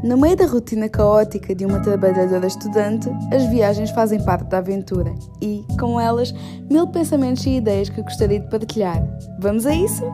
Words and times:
No 0.00 0.16
meio 0.16 0.36
da 0.36 0.46
rotina 0.46 0.88
caótica 0.88 1.52
de 1.52 1.66
uma 1.66 1.80
trabalhadora 1.80 2.46
estudante, 2.46 3.10
as 3.34 3.44
viagens 3.46 3.90
fazem 3.90 4.22
parte 4.22 4.44
da 4.44 4.58
aventura 4.58 5.12
e, 5.42 5.64
com 5.78 6.00
elas, 6.00 6.32
mil 6.70 6.86
pensamentos 6.86 7.44
e 7.46 7.56
ideias 7.56 7.88
que 7.88 8.00
gostaria 8.00 8.38
de 8.38 8.48
partilhar. 8.48 9.02
Vamos 9.40 9.66
a 9.66 9.74
isso? 9.74 10.04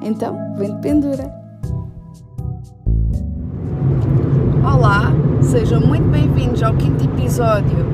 Então, 0.00 0.36
vem 0.56 0.72
de 0.72 0.80
pendura! 0.80 1.42
Olá, 4.64 5.12
sejam 5.40 5.80
muito 5.80 6.08
bem-vindos 6.08 6.62
ao 6.62 6.76
quinto 6.76 7.04
episódio 7.04 7.84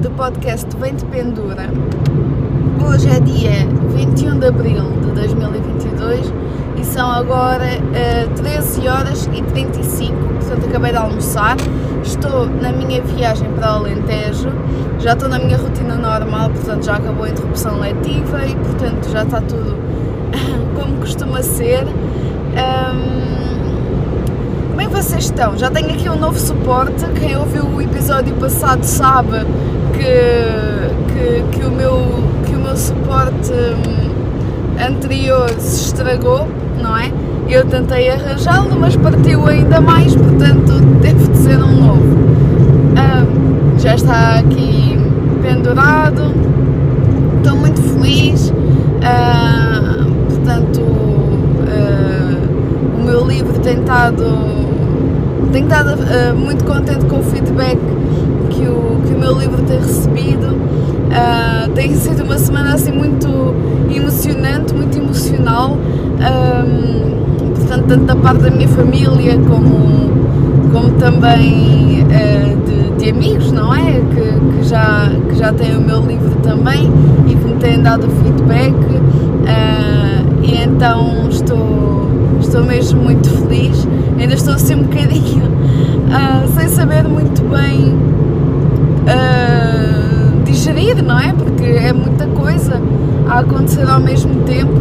do 0.00 0.10
podcast 0.12 0.74
Vem 0.78 0.94
de 0.96 1.04
Pendura. 1.04 1.68
Hoje 2.88 3.10
é 3.10 3.20
dia 3.20 3.68
21 3.94 4.38
de 4.38 4.46
abril 4.46 4.82
de 5.02 5.12
2022 5.12 6.43
são 6.84 7.10
agora 7.10 7.64
uh, 7.64 8.34
13 8.34 8.88
horas 8.88 9.28
e 9.32 9.42
35, 9.42 10.14
portanto 10.14 10.66
acabei 10.68 10.92
de 10.92 10.98
almoçar. 10.98 11.56
Estou 12.02 12.46
na 12.46 12.70
minha 12.72 13.00
viagem 13.02 13.50
para 13.52 13.68
Alentejo, 13.68 14.50
já 14.98 15.14
estou 15.14 15.28
na 15.28 15.38
minha 15.38 15.56
rotina 15.56 15.94
normal, 15.94 16.50
portanto 16.50 16.84
já 16.84 16.96
acabou 16.96 17.24
a 17.24 17.30
interrupção 17.30 17.80
letiva 17.80 18.44
e 18.46 18.54
portanto 18.54 19.08
já 19.10 19.22
está 19.22 19.40
tudo 19.40 19.76
como 20.76 20.96
costuma 20.96 21.42
ser. 21.42 21.84
Um, 21.84 23.24
como 24.70 24.80
é 24.80 24.86
que 24.86 24.92
vocês 24.92 25.24
estão? 25.24 25.56
Já 25.56 25.70
tenho 25.70 25.90
aqui 25.90 26.08
um 26.08 26.16
novo 26.16 26.38
suporte. 26.38 27.04
Quem 27.18 27.36
ouviu 27.36 27.64
o 27.64 27.80
episódio 27.80 28.34
passado 28.34 28.82
sabe 28.82 29.38
que, 29.94 31.12
que, 31.12 31.58
que 31.58 31.64
o, 31.64 31.70
meu, 31.70 32.24
que 32.44 32.54
o 32.54 32.58
meu 32.58 32.76
suporte 32.76 33.52
hum, 33.52 34.84
anterior 34.84 35.48
se 35.58 35.86
estragou, 35.86 36.48
não 36.80 36.96
é? 36.96 37.12
Eu 37.48 37.64
tentei 37.66 38.10
arranjá-lo, 38.10 38.78
mas 38.78 38.96
partiu 38.96 39.46
ainda 39.46 39.80
mais, 39.80 40.14
portanto 40.14 40.72
teve 41.00 41.28
de 41.28 41.36
ser 41.36 41.56
um 41.56 41.72
novo. 41.72 42.16
Um, 42.94 43.78
já 43.78 43.94
está 43.94 44.38
aqui 44.38 44.98
pendurado, 45.42 46.32
estou 47.38 47.56
muito 47.56 47.80
feliz. 47.82 48.50
Uh, 48.50 50.10
portanto, 50.28 50.80
uh, 50.80 51.68
o 53.00 53.04
meu 53.04 53.26
livro 53.26 53.58
tem 53.60 53.80
estado 53.80 54.64
tenho 55.54 55.66
estado 55.66 55.94
uh, 55.94 56.34
muito 56.34 56.64
contente 56.64 57.04
com 57.04 57.20
o 57.20 57.22
feedback 57.22 57.78
que 58.50 58.66
o, 58.66 59.00
que 59.06 59.14
o 59.14 59.18
meu 59.18 59.38
livro 59.38 59.62
tem 59.62 59.78
recebido. 59.78 60.73
Uh, 61.14 61.70
tem 61.74 61.94
sido 61.94 62.24
uma 62.24 62.36
semana 62.36 62.74
assim 62.74 62.90
muito 62.90 63.28
emocionante, 63.88 64.74
muito 64.74 64.98
emocional, 64.98 65.76
um, 65.76 67.54
portanto, 67.54 67.84
tanto 67.86 68.04
da 68.04 68.16
parte 68.16 68.42
da 68.42 68.50
minha 68.50 68.66
família 68.66 69.38
como, 69.38 70.10
como 70.72 70.90
também 70.98 72.02
uh, 72.02 72.66
de, 72.66 73.04
de, 73.04 73.10
amigos, 73.10 73.52
não 73.52 73.72
é? 73.72 73.92
Que, 73.92 74.56
que, 74.58 74.68
já, 74.68 75.08
que 75.28 75.36
já 75.36 75.52
têm 75.52 75.76
o 75.76 75.80
meu 75.80 76.00
livro 76.00 76.34
também 76.42 76.90
e 77.28 77.34
que 77.36 77.46
me 77.46 77.54
têm 77.60 77.80
dado 77.80 78.08
feedback. 78.22 78.74
e 80.42 80.56
então 80.64 81.28
estou, 81.30 82.08
estou 82.40 82.64
mesmo 82.64 83.02
muito 83.02 83.30
feliz 83.30 83.86
ainda 84.18 84.34
estou 84.34 84.54
assim 84.54 84.74
um 84.74 84.82
bocadinho 84.82 85.46
uh, 85.46 86.48
sem 86.54 86.68
saber 86.68 87.04
muito 87.04 87.42
bem 87.42 87.94
digerir, 90.64 91.04
não 91.04 91.18
é? 91.18 91.32
Porque 91.32 91.62
é 91.62 91.92
muita 91.92 92.26
coisa 92.28 92.80
a 93.28 93.40
acontecer 93.40 93.86
ao 93.88 94.00
mesmo 94.00 94.34
tempo 94.44 94.80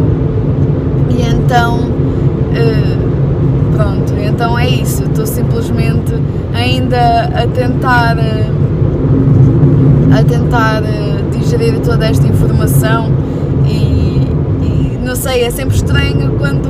e 1.09 1.22
então 1.22 1.80
uh, 1.80 3.76
pronto, 3.76 4.14
então 4.17 4.58
é 4.58 4.70
isso, 4.70 5.04
estou 5.04 5.26
simplesmente 5.26 6.14
ainda 6.54 7.23
a 7.36 7.48
tentar 7.48 8.17
a 10.11 10.23
tentar 10.23 10.83
digerir 11.32 11.77
toda 11.80 12.05
esta 12.05 12.27
informação 12.27 13.11
e, 13.66 14.27
e 14.61 14.99
não 15.04 15.16
sei, 15.16 15.43
é 15.43 15.52
sempre 15.52 15.76
estranho 15.76 16.32
quando 16.38 16.70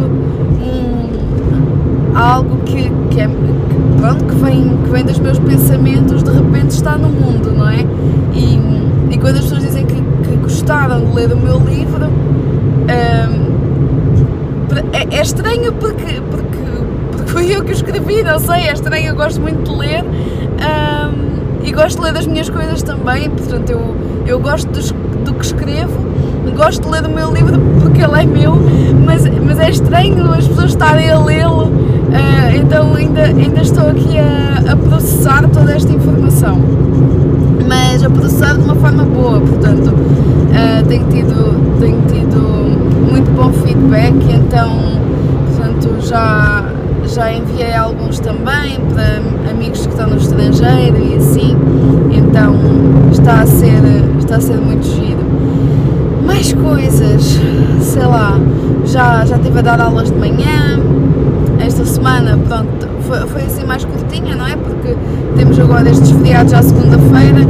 um 0.60 2.18
algo 2.18 2.58
que, 2.66 2.92
que, 3.12 3.22
é, 3.22 3.28
que, 3.28 3.98
pronto, 3.98 4.26
que, 4.26 4.36
vem, 4.36 4.78
que 4.84 4.90
vem 4.90 5.06
dos 5.06 5.20
meus 5.20 5.38
pensamentos 5.38 6.24
de 6.24 6.32
repente 6.32 6.72
está 6.72 6.98
no 6.98 7.10
mundo, 7.10 7.52
não 7.52 7.70
é? 7.70 7.86
E 8.34 8.53
quando 9.24 9.38
as 9.38 9.44
pessoas 9.44 9.64
dizem 9.64 9.86
que, 9.86 9.96
que 9.96 10.36
gostaram 10.36 11.00
de 11.06 11.16
ler 11.16 11.32
o 11.32 11.38
meu 11.38 11.58
livro, 11.60 12.08
hum, 12.08 12.88
é, 14.92 15.16
é, 15.16 15.22
estranho 15.22 15.72
porque, 15.74 16.22
porque, 16.30 16.58
porque 17.12 17.32
fui 17.32 17.56
eu 17.56 17.64
que 17.64 17.72
o 17.72 17.74
escrevi, 17.74 18.22
não 18.22 18.38
sei, 18.38 18.68
é 18.68 18.74
estranho, 18.74 19.08
eu 19.08 19.16
gosto 19.16 19.40
muito 19.40 19.64
de 19.64 19.78
ler 19.78 20.04
hum, 20.04 21.62
e 21.64 21.72
gosto 21.72 22.02
de 22.02 22.04
ler 22.04 22.18
as 22.18 22.28
minhas 22.28 22.50
coisas 22.50 22.84
também, 22.84 23.30
portanto 23.30 23.70
eu, 23.70 23.96
eu 24.28 24.40
gosto 24.42 24.70
dos, 24.70 24.92
do 24.92 25.34
que 25.34 25.46
escrevo 25.46 26.04
gosto 26.54 26.84
de 26.84 26.90
ler 26.90 27.06
o 27.06 27.10
meu 27.10 27.34
livro 27.34 27.60
porque 27.82 28.02
ele 28.02 28.22
é 28.22 28.26
meu, 28.26 28.56
mas, 29.06 29.24
mas 29.46 29.60
é 29.60 29.70
estranho 29.70 30.32
as 30.32 30.48
pessoas 30.48 30.72
estarem 30.72 31.10
a 31.10 31.20
lê-lo, 31.20 31.66
uh, 31.66 32.56
então 32.56 32.94
ainda, 32.96 33.24
ainda 33.24 33.62
estou 33.62 33.90
aqui 33.90 34.18
a, 34.18 34.72
a, 34.72 34.76
processar 34.76 35.48
toda 35.50 35.74
esta 35.74 35.92
informação. 35.92 36.62
Mas 38.04 38.12
a 38.12 38.16
processar 38.16 38.58
de 38.58 38.64
uma 38.66 38.76
forma 38.76 39.06
boa, 39.06 39.40
portanto, 39.40 39.88
uh, 39.88 40.86
tenho, 40.88 41.08
tido, 41.08 41.80
tenho 41.80 42.02
tido 42.02 42.38
muito 43.10 43.32
bom 43.32 43.50
feedback, 43.54 44.14
então, 44.30 44.78
portanto, 45.48 46.06
já, 46.06 46.66
já 47.06 47.32
enviei 47.32 47.74
alguns 47.74 48.20
também 48.20 48.78
para 48.94 49.52
amigos 49.52 49.86
que 49.86 49.94
estão 49.94 50.10
no 50.10 50.18
estrangeiro 50.18 50.98
e 50.98 51.16
assim, 51.16 51.56
então 52.12 52.56
está 53.10 53.42
a 53.42 53.46
ser, 53.46 53.82
está 54.20 54.36
a 54.36 54.42
ser 54.42 54.58
muito 54.58 54.86
giro. 54.86 55.24
Mais 56.26 56.52
coisas, 56.52 57.40
sei 57.80 58.06
lá, 58.06 58.38
já, 58.86 59.24
já 59.24 59.38
estive 59.38 59.60
a 59.60 59.62
dar 59.62 59.80
aulas 59.80 60.12
de 60.12 60.18
manhã, 60.18 60.78
esta 61.66 61.86
semana, 61.86 62.38
pronto, 62.50 62.93
foi, 63.08 63.20
foi 63.28 63.42
assim 63.44 63.66
mais 63.66 63.86
curtinha, 63.86 64.36
não 64.36 64.46
é? 64.46 64.56
Porque 64.56 64.96
temos 65.36 65.60
agora 65.60 65.90
estes 65.90 66.12
feriados 66.12 66.54
à 66.54 66.62
segunda-feira, 66.62 67.42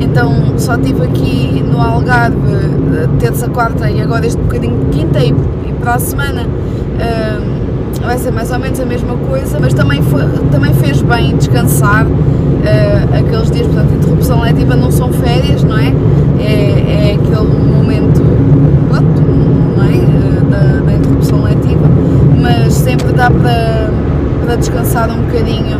então 0.00 0.58
só 0.58 0.74
estive 0.76 1.02
aqui 1.04 1.62
no 1.62 1.80
Algarve 1.80 2.36
eh, 2.46 3.08
terça, 3.18 3.48
quarta 3.48 3.90
e 3.90 4.00
agora 4.00 4.26
este 4.26 4.40
bocadinho 4.40 4.84
de 4.84 4.98
quinta 4.98 5.20
e, 5.20 5.30
e 5.30 5.72
para 5.80 5.94
a 5.94 5.98
semana 5.98 6.42
uh, 6.42 8.02
vai 8.04 8.18
ser 8.18 8.30
mais 8.30 8.50
ou 8.50 8.58
menos 8.58 8.80
a 8.80 8.84
mesma 8.84 9.16
coisa, 9.28 9.58
mas 9.60 9.74
também, 9.74 10.02
foi, 10.02 10.22
também 10.50 10.72
fez 10.74 11.02
bem 11.02 11.36
descansar 11.36 12.06
uh, 12.06 13.18
aqueles 13.18 13.50
dias, 13.50 13.66
portanto, 13.66 13.94
interrupção 13.94 14.40
letiva 14.40 14.76
não 14.76 14.90
são 14.90 15.11
descansar 25.02 25.10
um 25.10 25.22
bocadinho 25.22 25.78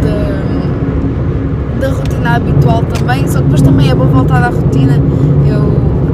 de, 0.00 1.80
da 1.80 1.88
rotina 1.88 2.36
habitual 2.36 2.82
também, 2.84 3.26
só 3.28 3.38
que 3.38 3.44
depois 3.44 3.62
também 3.62 3.90
é 3.90 3.94
bom 3.94 4.06
voltar 4.06 4.42
à 4.42 4.48
rotina. 4.48 4.98
Eu 5.46 5.60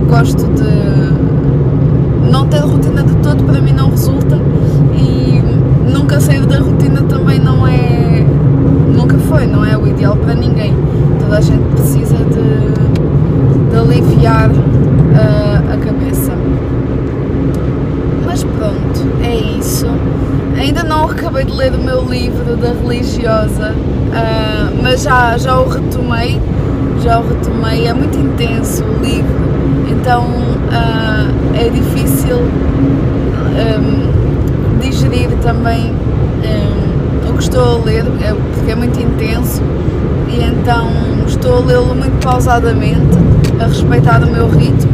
gosto 0.09 0.45
de 0.55 2.31
não 2.31 2.47
ter 2.47 2.59
rotina 2.59 3.03
de 3.03 3.15
todo, 3.17 3.45
para 3.45 3.61
mim 3.61 3.73
não 3.73 3.91
resulta 3.91 4.37
e 4.95 5.41
nunca 5.93 6.21
sair 6.21 6.45
da 6.47 6.59
rotina 6.59 7.03
também 7.03 7.39
não 7.39 7.67
é 7.67 8.25
nunca 8.95 9.19
foi, 9.19 9.47
não 9.47 9.65
é 9.65 9.77
o 9.77 9.87
ideal 9.87 10.17
para 10.17 10.35
ninguém. 10.35 10.75
Toda 11.21 11.39
a 11.39 11.41
gente 11.41 11.63
precisa 11.75 12.17
de, 12.17 13.71
de 13.71 13.77
aliviar 13.77 14.51
uh, 14.51 15.73
a 15.73 15.77
cabeça. 15.77 16.33
Mas 18.27 18.43
pronto, 18.45 19.07
é 19.23 19.37
isso. 19.59 19.87
Ainda 20.61 20.83
não 20.83 21.05
acabei 21.05 21.47
de 21.47 21.53
ler 21.53 21.73
o 21.73 21.79
meu 21.79 22.05
livro 22.05 22.55
da 22.55 22.69
religiosa, 22.69 23.73
uh, 23.73 24.83
mas 24.83 25.01
já, 25.03 25.39
já 25.39 25.59
o 25.59 25.67
retomei. 25.67 26.39
Já 27.03 27.19
o 27.19 27.27
retomei, 27.27 27.87
é 27.87 27.95
muito 27.95 28.19
intenso 28.19 28.85
o 28.85 29.03
livro, 29.03 29.35
então 29.91 30.23
uh, 30.23 31.57
é 31.57 31.71
difícil 31.71 32.37
um, 33.57 34.79
digerir 34.81 35.31
também 35.43 35.95
um, 37.25 37.33
que 37.39 37.43
estou 37.43 37.81
a 37.81 37.85
ler, 37.87 38.05
é, 38.21 38.35
porque 38.55 38.71
é 38.71 38.75
muito 38.75 39.01
intenso, 39.01 39.63
e 40.29 40.43
então 40.43 40.91
estou 41.27 41.63
a 41.63 41.65
lê-lo 41.65 41.95
muito 41.95 42.23
pausadamente, 42.23 43.17
a 43.59 43.67
respeitar 43.67 44.23
o 44.23 44.31
meu 44.31 44.47
ritmo, 44.51 44.93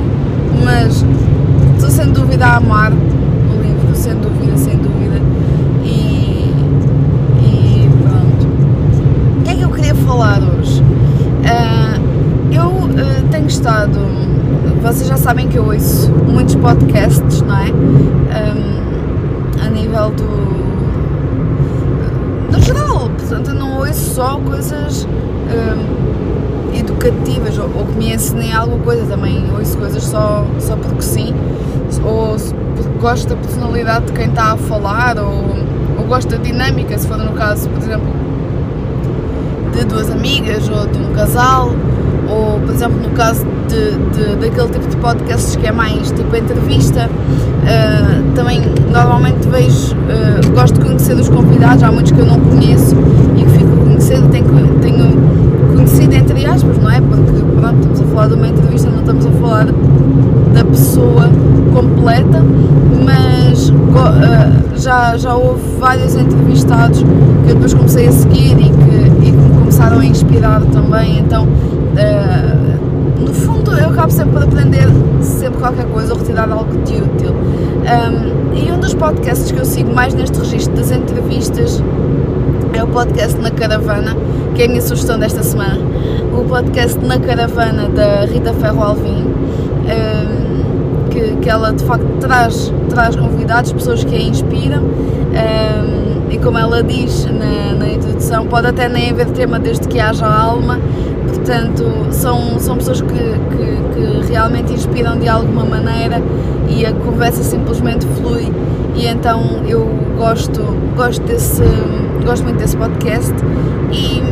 mas 0.64 1.04
estou 1.74 1.90
sem 1.90 2.12
dúvida 2.12 2.46
a 2.46 2.56
amar 2.58 2.92
o 2.92 3.60
livro, 3.60 3.96
sem 3.96 4.14
dúvida. 4.14 4.36
E, 5.84 6.52
e 7.42 7.90
pronto. 8.02 8.46
O 9.38 9.42
que 9.42 9.50
é 9.50 9.54
que 9.54 9.62
eu 9.62 9.70
queria 9.70 9.94
falar 10.16 10.40
hoje? 10.40 10.82
Uh, 10.82 12.54
eu 12.54 12.68
uh, 12.68 13.28
tenho 13.30 13.46
estado. 13.46 14.00
Vocês 14.82 15.08
já 15.08 15.16
sabem 15.16 15.48
que 15.48 15.58
eu 15.58 15.66
ouço 15.66 16.10
muitos 16.10 16.54
podcasts, 16.54 17.42
não 17.42 17.56
é? 17.56 17.70
Um, 17.70 19.66
a 19.66 19.68
nível 19.68 20.10
do 20.10 20.46
só 24.16 24.38
coisas 24.38 25.04
hum, 25.04 26.74
educativas 26.74 27.58
ou, 27.58 27.70
ou, 27.76 27.84
que 27.84 27.98
me 27.98 28.14
ensinem 28.14 28.50
alguma 28.54 28.82
coisa, 28.82 29.04
também 29.04 29.44
ouço 29.58 29.76
coisas 29.76 30.02
só, 30.04 30.46
só 30.58 30.74
porque 30.76 31.02
sim, 31.02 31.34
ou 32.02 32.34
porque 32.74 32.98
gosto 32.98 33.28
da 33.28 33.36
personalidade 33.36 34.06
de 34.06 34.12
quem 34.12 34.28
está 34.28 34.52
a 34.52 34.56
falar, 34.56 35.18
ou, 35.18 35.54
ou 35.98 36.06
gosto 36.06 36.30
da 36.30 36.38
dinâmica, 36.38 36.96
se 36.96 37.06
for 37.06 37.18
no 37.18 37.32
caso, 37.32 37.68
por 37.68 37.82
exemplo, 37.82 38.25
de 39.76 39.84
duas 39.84 40.10
amigas 40.10 40.68
ou 40.68 40.86
de 40.86 40.98
um 40.98 41.12
casal, 41.12 41.70
ou 42.28 42.58
por 42.60 42.74
exemplo 42.74 42.98
no 43.00 43.10
caso 43.10 43.44
de, 43.68 43.92
de, 44.16 44.36
daquele 44.36 44.68
tipo 44.68 44.88
de 44.88 44.96
podcasts 44.96 45.54
que 45.56 45.66
é 45.66 45.72
mais 45.72 46.10
tipo 46.10 46.34
entrevista, 46.34 47.08
uh, 47.10 48.34
também 48.34 48.62
normalmente 48.90 49.46
vejo, 49.48 49.94
uh, 49.94 50.52
gosto 50.52 50.78
de 50.78 50.86
conhecer 50.86 51.14
os 51.14 51.28
convidados, 51.28 51.82
há 51.82 51.92
muitos 51.92 52.12
que 52.12 52.18
eu 52.18 52.26
não 52.26 52.40
conheço 52.40 52.96
e 53.36 53.44
que 53.44 53.50
fico 53.50 53.72
a 53.72 53.84
conhecer, 53.84 54.20
tenho, 54.30 54.78
tenho 54.80 55.16
conhecido 55.74 56.14
entre 56.14 56.46
aspas, 56.46 56.78
não 56.78 56.90
é? 56.90 57.00
Porque 57.00 57.42
pronto, 57.60 57.78
estamos 57.80 58.00
a 58.00 58.04
falar 58.04 58.28
de 58.28 58.34
uma 58.34 58.48
entrevista, 58.48 58.90
não 58.90 59.00
estamos 59.00 59.26
a 59.26 59.30
falar 59.32 59.66
da 60.54 60.64
pessoa 60.64 61.30
completa, 61.74 62.42
mas 63.04 63.68
uh, 63.68 64.66
já, 64.78 65.16
já 65.16 65.34
houve 65.34 65.60
vários 65.78 66.14
entrevistados 66.14 67.02
que 67.02 67.50
eu 67.50 67.54
depois 67.54 67.74
comecei 67.74 68.08
a 68.08 68.12
seguir 68.12 68.58
e 68.58 68.70
que, 68.70 69.05
começaram 69.76 69.98
a 69.98 70.04
inspirar 70.06 70.62
também, 70.72 71.18
então 71.18 71.46
Uh, 71.96 73.22
no 73.24 73.32
fundo, 73.32 73.70
eu 73.72 73.88
acabo 73.88 74.12
sempre 74.12 74.34
por 74.34 74.42
aprender 74.42 74.86
sempre 75.22 75.58
qualquer 75.58 75.86
coisa 75.86 76.12
ou 76.12 76.18
retirar 76.18 76.52
algo 76.52 76.76
de 76.82 76.92
útil. 76.96 77.30
Um, 77.32 78.54
e 78.54 78.70
um 78.70 78.78
dos 78.78 78.92
podcasts 78.92 79.50
que 79.50 79.58
eu 79.58 79.64
sigo 79.64 79.94
mais 79.94 80.12
neste 80.12 80.38
registro 80.38 80.76
das 80.76 80.90
entrevistas 80.90 81.82
é 82.74 82.84
o 82.84 82.88
podcast 82.88 83.40
Na 83.40 83.50
Caravana, 83.50 84.14
que 84.54 84.60
é 84.60 84.66
a 84.66 84.68
minha 84.68 84.82
sugestão 84.82 85.18
desta 85.18 85.42
semana. 85.42 85.78
O 86.38 86.44
podcast 86.44 87.02
Na 87.02 87.18
Caravana 87.18 87.88
da 87.88 88.26
Rita 88.26 88.52
Ferro 88.52 88.84
Alvim, 88.84 89.24
um, 89.24 91.08
que, 91.08 91.36
que 91.36 91.48
ela 91.48 91.72
de 91.72 91.82
facto 91.82 92.06
traz, 92.20 92.70
traz 92.90 93.16
convidados, 93.16 93.72
pessoas 93.72 94.04
que 94.04 94.14
a 94.14 94.20
inspiram. 94.20 94.82
Um, 94.82 95.95
e 96.36 96.38
como 96.38 96.58
ela 96.58 96.82
diz 96.82 97.24
na, 97.24 97.74
na 97.78 97.88
introdução, 97.88 98.46
pode 98.46 98.66
até 98.66 98.90
nem 98.90 99.10
haver 99.10 99.26
tema 99.28 99.58
desde 99.58 99.88
que 99.88 99.98
haja 99.98 100.26
alma, 100.26 100.78
portanto, 101.26 101.84
são, 102.10 102.58
são 102.58 102.76
pessoas 102.76 103.00
que, 103.00 103.08
que, 103.08 104.26
que, 104.26 104.32
realmente 104.32 104.72
inspiram 104.74 105.18
de 105.18 105.28
alguma 105.28 105.64
maneira 105.64 106.20
e 106.68 106.84
a 106.84 106.92
conversa 106.92 107.42
simplesmente 107.42 108.06
flui. 108.18 108.52
E 108.94 109.06
então 109.06 109.62
eu 109.66 109.88
gosto, 110.18 110.60
gosto, 110.94 111.22
desse, 111.22 111.62
gosto 112.22 112.44
muito 112.44 112.58
desse 112.58 112.76
podcast. 112.76 113.34
E 113.90 114.22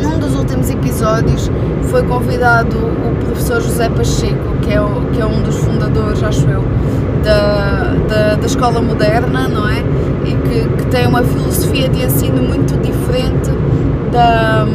num 0.00 0.18
dos 0.18 0.36
últimos 0.36 0.70
episódios 0.70 1.50
foi 1.82 2.04
convidado 2.04 2.76
o 2.76 3.13
professor 3.24 3.60
José 3.60 3.88
Pacheco, 3.88 4.56
que 4.62 4.72
é, 4.72 4.80
o, 4.80 5.02
que 5.12 5.20
é 5.20 5.26
um 5.26 5.42
dos 5.42 5.56
fundadores, 5.56 6.22
acho 6.22 6.48
eu, 6.48 6.64
da, 7.22 7.94
da, 8.08 8.34
da 8.36 8.46
escola 8.46 8.80
moderna, 8.80 9.48
não 9.48 9.68
é? 9.68 9.82
E 10.24 10.36
que, 10.48 10.68
que 10.76 10.86
tem 10.86 11.06
uma 11.06 11.22
filosofia 11.22 11.88
de 11.88 12.04
ensino 12.04 12.42
muito 12.42 12.76
diferente 12.80 13.50
da 14.12 14.66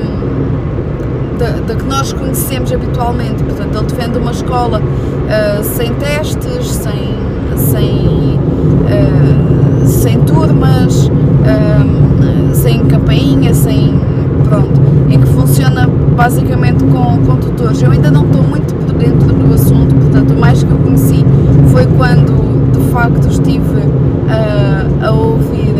da, 1.39 1.51
da, 1.65 1.75
que 1.75 1.85
nós 1.85 2.11
conhecemos 2.11 2.71
habitualmente. 2.71 3.41
Portanto, 3.41 3.75
ele 3.77 3.87
defende 3.87 4.17
uma 4.17 4.31
escola 4.31 4.81
uh, 4.81 5.63
sem 5.63 5.93
testes, 5.95 6.67
sem, 6.67 7.15
sem, 7.55 8.37
uh, 8.83 9.87
sem 9.87 10.19
turmas, 10.21 11.07
uh, 11.07 12.53
sem 12.53 12.85
campainha, 12.85 13.53
sem. 13.53 13.97
pronto, 14.43 14.81
basicamente 16.19 16.83
com, 16.83 17.17
com 17.25 17.37
tutores. 17.37 17.81
Eu 17.81 17.91
ainda 17.91 18.11
não 18.11 18.25
estou 18.25 18.43
muito 18.43 18.75
por 18.75 18.91
dentro 18.91 19.31
do 19.31 19.53
assunto, 19.53 19.95
portanto, 19.95 20.33
o 20.33 20.37
mais 20.37 20.61
que 20.61 20.69
eu 20.69 20.77
conheci 20.77 21.25
foi 21.71 21.85
quando 21.85 22.73
de 22.73 22.91
facto 22.91 23.25
estive 23.29 23.79
a 25.01 25.11
ouvir 25.11 25.75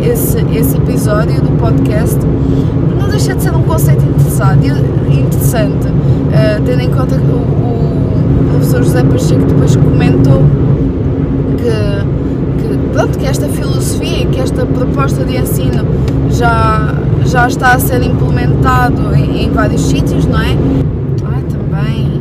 esse, 0.00 0.38
esse 0.56 0.76
episódio 0.76 1.42
do 1.42 1.58
podcast 1.58 2.20
não 2.96 3.08
deixa 3.08 3.34
de 3.34 3.42
ser 3.42 3.50
um 3.50 3.62
conceito 3.62 4.04
interessante, 5.10 5.88
uh, 5.88 6.62
tendo 6.64 6.82
em 6.82 6.90
conta 6.90 7.16
que 7.16 7.26
o, 7.26 7.38
o, 7.38 8.48
professor 8.52 8.84
José 8.84 9.02
Pacheco 9.02 9.44
depois 9.44 9.74
comentou 9.74 10.42
que, 11.58 12.19
pronto, 12.92 13.18
que 13.18 13.26
esta 13.26 13.48
filosofia, 13.48 14.26
que 14.26 14.40
esta 14.40 14.66
proposta 14.66 15.24
de 15.24 15.36
ensino 15.36 15.84
já, 16.30 16.94
já 17.24 17.46
está 17.46 17.72
a 17.74 17.78
ser 17.78 18.02
implementado 18.02 19.14
em, 19.14 19.44
em 19.44 19.50
vários 19.50 19.82
sítios, 19.82 20.26
não 20.26 20.40
é? 20.40 20.56
Ah, 21.24 21.42
também. 21.50 22.20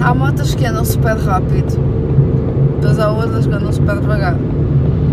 Há 0.00 0.14
motas 0.14 0.54
que 0.54 0.64
andam 0.66 0.84
super 0.84 1.16
rápido, 1.16 1.78
mas 2.82 2.98
há 2.98 3.10
outras 3.10 3.46
que 3.46 3.54
andam 3.54 3.72
super 3.72 3.98
devagar. 3.98 4.36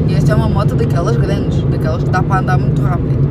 E 0.07 0.13
esta 0.13 0.33
é 0.33 0.35
uma 0.35 0.49
moto 0.49 0.75
daquelas 0.75 1.15
grandes, 1.15 1.63
daquelas 1.63 2.03
que 2.03 2.09
dá 2.09 2.21
para 2.21 2.41
andar 2.41 2.57
muito 2.57 2.81
rápido. 2.81 3.29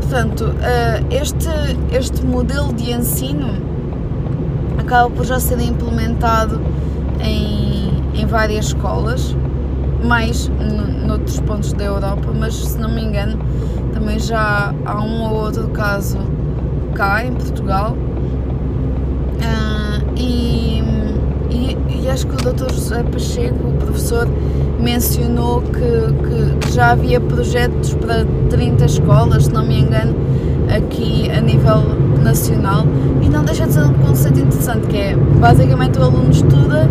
Portanto, 0.00 0.54
eh, 0.62 1.02
este, 1.10 1.48
este 1.90 2.24
modelo 2.24 2.72
de 2.72 2.92
ensino 2.92 3.48
acaba 4.78 5.08
por 5.10 5.24
já 5.24 5.40
ser 5.40 5.58
implementado 5.60 6.60
em, 7.20 7.73
em 8.14 8.26
várias 8.26 8.66
escolas, 8.66 9.36
mais 10.04 10.50
noutros 11.06 11.40
pontos 11.40 11.72
da 11.72 11.84
Europa, 11.84 12.28
mas 12.38 12.54
se 12.54 12.78
não 12.78 12.90
me 12.90 13.02
engano 13.02 13.38
também 13.92 14.18
já 14.18 14.74
há 14.84 15.02
um 15.02 15.22
ou 15.22 15.44
outro 15.44 15.68
caso 15.68 16.18
cá 16.94 17.24
em 17.24 17.32
Portugal. 17.32 17.96
Uh, 19.36 20.12
e, 20.16 20.82
e, 21.50 21.78
e, 21.88 22.08
acho 22.08 22.26
que 22.26 22.34
o 22.34 22.52
Dr. 22.52 22.72
José 22.72 23.02
Pacheco, 23.02 23.68
o 23.68 23.72
professor, 23.72 24.28
mencionou 24.80 25.62
que, 25.62 25.70
que, 25.72 26.56
que, 26.66 26.72
já 26.72 26.92
havia 26.92 27.20
projetos 27.20 27.94
para 27.94 28.24
30 28.50 28.84
escolas, 28.84 29.44
se 29.44 29.52
não 29.52 29.66
me 29.66 29.80
engano, 29.80 30.14
aqui 30.74 31.30
a 31.30 31.40
nível 31.40 31.82
nacional 32.22 32.86
e 33.22 33.28
não 33.28 33.44
deixa 33.44 33.66
de 33.66 33.74
ser 33.74 33.84
um 33.84 33.92
conceito 33.94 34.40
interessante 34.40 34.86
que 34.86 34.96
é 34.96 35.16
basicamente 35.16 35.98
o 35.98 36.02
aluno 36.02 36.30
estuda 36.30 36.88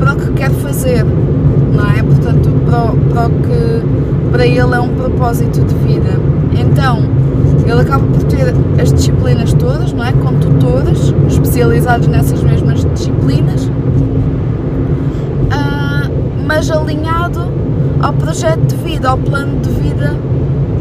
para 0.00 0.14
o 0.14 0.16
que 0.16 0.32
quer 0.32 0.50
fazer, 0.50 1.04
não 1.04 1.88
é? 1.88 2.02
Portanto, 2.02 2.50
para 2.66 2.92
o, 2.92 2.96
para 2.96 3.26
o 3.28 3.30
que 3.30 4.30
para 4.32 4.46
ele 4.46 4.74
é 4.74 4.80
um 4.80 4.88
propósito 4.88 5.60
de 5.60 5.74
vida. 5.76 6.18
Então, 6.58 7.04
ele 7.64 7.80
acaba 7.80 8.04
por 8.04 8.24
ter 8.24 8.52
as 8.80 8.92
disciplinas 8.92 9.52
todas, 9.52 9.92
não 9.92 10.04
é? 10.04 10.12
Com 10.12 10.34
tutores 10.34 11.14
especializados 11.28 12.08
nessas 12.08 12.42
mesmas 12.42 12.84
disciplinas 12.84 13.70
mas 16.50 16.68
alinhado 16.68 17.40
ao 18.02 18.12
projeto 18.12 18.60
de 18.66 18.74
vida, 18.74 19.08
ao 19.08 19.16
plano 19.16 19.60
de 19.60 19.70
vida 19.70 20.16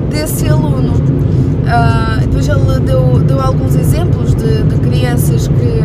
desse 0.09 0.49
aluno. 0.49 0.93
Uh, 0.93 2.19
depois 2.21 2.49
ele 2.49 2.79
deu, 2.79 3.19
deu 3.19 3.39
alguns 3.39 3.75
exemplos 3.75 4.33
de, 4.33 4.63
de 4.63 4.75
crianças 4.79 5.47
que, 5.47 5.83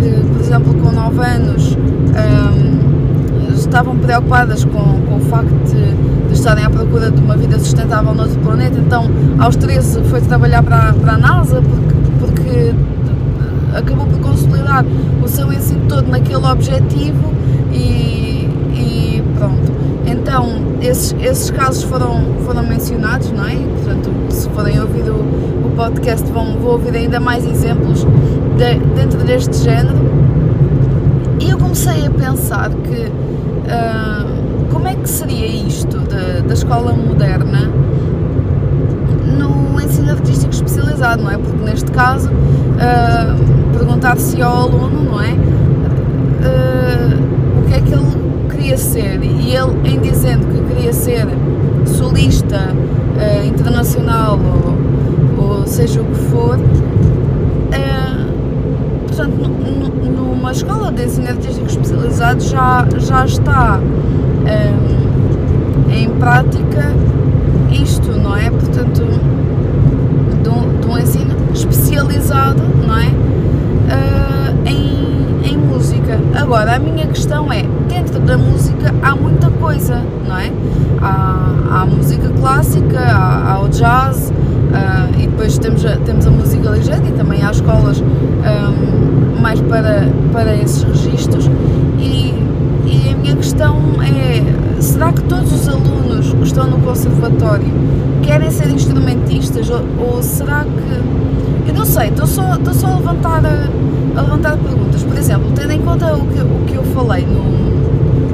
que, 0.00 0.28
por 0.32 0.40
exemplo, 0.40 0.74
com 0.74 0.90
9 0.90 1.20
anos 1.24 1.76
um, 1.76 1.78
ah, 2.14 3.52
estavam 3.54 3.96
preocupadas 3.98 4.64
com, 4.64 5.00
com 5.02 5.16
o 5.16 5.20
facto 5.20 5.52
de, 5.66 6.28
de, 6.28 6.32
estarem 6.32 6.64
à 6.64 6.70
procura 6.70 7.10
de 7.10 7.20
uma 7.20 7.36
vida 7.36 7.58
sustentável 7.58 8.14
no 8.14 8.22
outro 8.22 8.38
planeta, 8.40 8.78
então 8.78 9.10
aos 9.38 9.56
13 9.56 10.02
foi 10.04 10.20
trabalhar 10.22 10.62
para, 10.62 10.92
para 10.94 11.12
a 11.12 11.18
NASA 11.18 11.62
porque, 11.62 11.94
porque 12.18 12.74
acabou 13.76 14.06
por 14.06 14.18
consolidar 14.20 14.84
o 15.22 15.28
seu 15.28 15.52
ensino 15.52 15.82
todo 15.88 16.08
naquele 16.08 16.44
objetivo 16.46 17.32
e 17.72 18.10
Pronto. 19.40 19.72
Então, 20.04 20.76
esses, 20.82 21.16
esses 21.18 21.50
casos 21.50 21.82
foram, 21.84 22.22
foram 22.44 22.62
mencionados, 22.62 23.30
não 23.32 23.46
é? 23.46 23.54
Portanto, 23.54 24.10
se 24.28 24.46
forem 24.50 24.78
ouvir 24.78 25.08
o, 25.10 25.14
o 25.14 25.72
podcast, 25.74 26.30
vão, 26.30 26.58
vão 26.58 26.72
ouvir 26.72 26.94
ainda 26.94 27.18
mais 27.18 27.46
exemplos 27.46 28.06
de, 28.60 28.74
dentro 28.94 29.18
deste 29.24 29.56
género. 29.56 29.96
E 31.40 31.48
eu 31.48 31.56
comecei 31.56 32.06
a 32.06 32.10
pensar 32.10 32.68
que 32.68 33.06
uh, 33.06 34.68
como 34.70 34.86
é 34.86 34.94
que 34.94 35.08
seria 35.08 35.46
isto 35.46 35.98
de, 35.98 36.42
da 36.42 36.52
escola 36.52 36.92
moderna 36.92 37.70
no 39.38 39.80
ensino 39.80 40.10
artístico 40.10 40.52
especializado, 40.52 41.22
não 41.22 41.30
é? 41.30 41.38
Porque 41.38 41.64
neste 41.64 41.90
caso, 41.90 42.28
uh, 42.28 43.72
perguntar-se 43.72 44.42
ao 44.42 44.64
aluno, 44.64 45.04
não 45.04 45.22
é? 45.22 45.32
Uh, 46.42 47.60
o 47.60 47.68
que 47.68 47.74
é 47.74 47.80
que 47.80 47.94
ele 47.94 48.48
queria 48.50 48.76
ser 48.76 49.22
e 49.22 49.56
ele 49.56 49.88
em 49.88 49.98
dizendo 50.00 50.46
que 50.48 50.74
queria 50.74 50.92
ser 50.92 51.26
solista 51.86 52.74
internacional 53.44 54.38
ou, 55.36 55.58
ou, 55.58 55.66
seja 55.66 56.00
o 56.00 56.04
que 56.06 56.14
for 56.14 56.58
portanto 59.20 60.10
numa 60.10 60.52
escola 60.52 60.90
de 60.92 61.04
ensino 61.04 61.28
artístico 61.28 61.66
especializado 61.66 62.42
já, 62.42 62.86
já 62.98 63.26
está 63.26 63.78
um, 63.78 65.92
em 65.92 66.08
prática 66.10 66.94
isto, 67.70 68.12
não 68.12 68.36
é? 68.36 68.50
Portanto, 68.50 69.02
de 70.42 70.48
um, 70.48 70.80
de 70.80 70.86
um 70.86 70.98
ensino 70.98 71.34
especializado, 71.52 72.62
não 72.86 72.98
é? 72.98 73.06
Uh, 73.06 74.66
em, 74.66 75.52
em 75.52 75.56
música. 75.56 76.18
Agora, 76.34 76.76
a 76.76 76.78
minha 76.78 77.06
questão 77.06 77.52
é, 77.52 77.62
dentro 77.88 78.18
da 78.20 78.36
música 78.36 78.94
há 79.02 79.14
muita 79.14 79.50
coisa, 79.50 80.02
não 80.26 80.36
é? 80.36 80.52
Há, 81.00 81.54
há 81.70 81.86
música 81.86 82.28
clássica, 82.30 82.98
há, 82.98 83.52
há 83.52 83.62
o 83.62 83.68
jazz, 83.68 84.32
uh, 84.70 85.20
e 85.20 85.26
depois 85.26 85.58
temos 85.58 85.84
a, 85.84 85.96
temos 85.96 86.26
a 86.26 86.30
música 86.30 86.70
ligeira 86.70 87.06
e 87.06 87.12
também 87.12 87.42
há 87.42 87.50
escolas 87.50 88.00
um, 88.00 89.40
mais 89.40 89.60
para, 89.62 90.08
para 90.32 90.54
esses 90.54 90.82
registros. 90.82 91.50
E, 91.98 92.34
e 92.86 93.10
a 93.12 93.16
minha 93.16 93.36
questão 93.36 93.76
é, 94.02 94.80
será 94.80 95.12
que 95.12 95.22
todos 95.24 95.52
os 95.52 95.68
alunos 95.68 96.32
que 96.32 96.42
estão 96.42 96.66
no 96.68 96.78
conservatório 96.78 97.68
querem 98.22 98.50
ser 98.50 98.68
instrumentistas 98.68 99.68
ou, 99.70 99.84
ou 99.98 100.22
será 100.22 100.64
que... 100.64 101.68
Eu 101.68 101.74
não 101.74 101.84
sei, 101.84 102.08
estou 102.08 102.26
só, 102.26 102.54
estou 102.54 102.74
só 102.74 102.86
a, 102.88 102.96
levantar, 102.96 103.42
a 103.44 104.20
levantar 104.20 104.56
perguntas. 104.56 105.02
Por 105.04 105.16
exemplo, 105.16 105.50
tendo 105.54 105.72
em 105.72 105.80
conta 105.80 106.14
o 106.14 106.26
que, 106.26 106.40
o 106.40 106.64
que 106.66 106.74
eu 106.74 106.82
falei 106.84 107.24
no, 107.24 107.79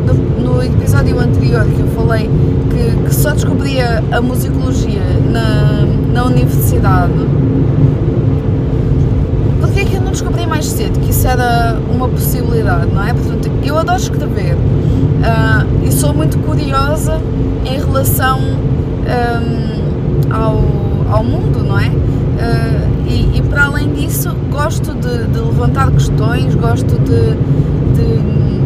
no, 0.07 0.15
no 0.15 0.63
episódio 0.63 1.19
anterior, 1.19 1.65
que 1.65 1.81
eu 1.81 1.89
falei 1.89 2.31
que, 2.71 3.09
que 3.09 3.15
só 3.15 3.33
descobria 3.33 4.03
a 4.11 4.21
musicologia 4.21 5.03
na, 5.33 5.87
na 6.13 6.25
universidade, 6.25 7.13
porquê 9.61 9.81
é 9.81 9.85
que 9.85 9.97
eu 9.97 10.01
não 10.01 10.13
descobri 10.13 10.47
mais 10.47 10.67
cedo 10.67 10.99
que 11.01 11.11
isso 11.11 11.27
era 11.27 11.79
uma 11.91 12.09
possibilidade, 12.09 12.87
não 12.93 13.07
é? 13.07 13.13
Portanto, 13.13 13.51
eu 13.63 13.77
adoro 13.77 13.99
escrever 13.99 14.55
uh, 14.55 15.87
e 15.87 15.93
sou 15.93 16.15
muito 16.15 16.39
curiosa 16.39 17.21
em 17.65 17.79
relação 17.79 18.39
um, 18.41 20.33
ao, 20.33 21.17
ao 21.17 21.25
mundo, 21.25 21.63
não 21.63 21.79
é? 21.79 21.89
Uh, 21.89 23.09
e, 23.09 23.39
e, 23.39 23.43
para 23.43 23.67
além 23.67 23.93
disso, 23.93 24.31
gosto 24.51 24.95
de, 24.95 25.27
de 25.27 25.39
levantar 25.39 25.91
questões, 25.91 26.55
gosto 26.55 26.99
de, 26.99 27.35
de, 27.95 28.66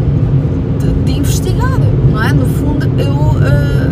de, 1.11 1.19
investigar, 1.19 1.79
não 2.11 2.23
é? 2.23 2.33
No 2.33 2.47
fundo, 2.47 2.87
eu. 2.99 3.13
Uh, 3.13 3.91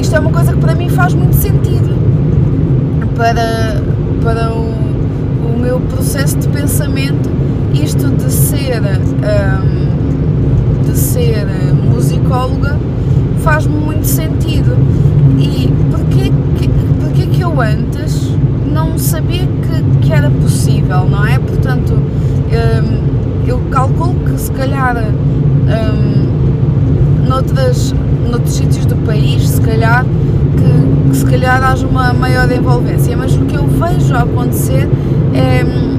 isto 0.00 0.14
é 0.14 0.20
uma 0.20 0.30
coisa 0.30 0.52
que 0.52 0.58
para 0.58 0.74
mim 0.74 0.88
faz 0.88 1.14
muito 1.14 1.34
sentido 1.34 1.94
para, 3.16 3.82
para 4.22 4.52
o, 4.52 4.70
o 5.46 5.58
meu 5.58 5.80
processo 5.80 6.36
de 6.38 6.48
pensamento, 6.48 7.30
isto 7.74 8.08
de 8.08 8.30
ser. 8.30 8.80
Um, 8.80 9.86
de 10.84 10.96
ser 10.96 11.46
musicóloga 11.74 12.78
faz-me 13.42 13.76
muito 13.76 14.06
sentido. 14.06 14.76
E 15.38 15.72
porquê 15.90 16.32
que, 16.58 16.68
porquê 17.00 17.26
que 17.26 17.40
eu 17.40 17.60
antes 17.60 18.32
não 18.72 18.98
sabia 18.98 19.46
que, 19.46 20.06
que 20.06 20.12
era 20.12 20.30
possível, 20.30 21.06
não 21.08 21.26
é? 21.26 21.38
Portanto, 21.38 21.92
um, 21.94 23.06
eu 23.46 23.60
calculo 23.70 24.14
que 24.24 24.40
se 24.40 24.50
calhar 24.50 24.96
um, 24.96 26.26
noutras, 27.28 27.94
noutros 28.28 28.54
sítios 28.54 28.86
do 28.86 28.96
país, 29.06 29.48
se 29.48 29.60
calhar, 29.60 30.04
que, 30.04 31.10
que, 31.10 31.16
se 31.16 31.26
calhar 31.26 31.62
haja 31.62 31.86
uma 31.86 32.12
maior 32.12 32.50
envolvência, 32.50 33.16
mas 33.16 33.36
o 33.36 33.42
que 33.42 33.54
eu 33.54 33.66
vejo 33.66 34.14
acontecer 34.14 34.88
é 35.32 35.64
hum, 35.64 35.98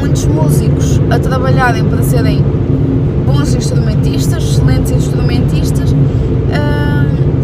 muitos 0.00 0.24
músicos 0.26 1.00
a 1.10 1.18
trabalharem 1.18 1.84
para 1.84 2.02
serem 2.02 2.42
bons 3.26 3.54
instrumentistas, 3.54 4.42
excelentes 4.42 4.90
instrumentistas, 4.90 5.92
uh, 5.92 5.96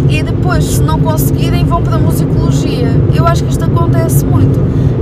e 0.08 0.22
depois, 0.22 0.64
se 0.64 0.82
não 0.82 0.98
conseguirem, 0.98 1.64
vão 1.64 1.82
para 1.82 1.96
a 1.96 1.98
musicologia. 1.98 2.88
Eu 3.14 3.26
acho 3.26 3.44
que 3.44 3.50
isto 3.50 3.64
acontece 3.64 4.24
muito, 4.24 4.58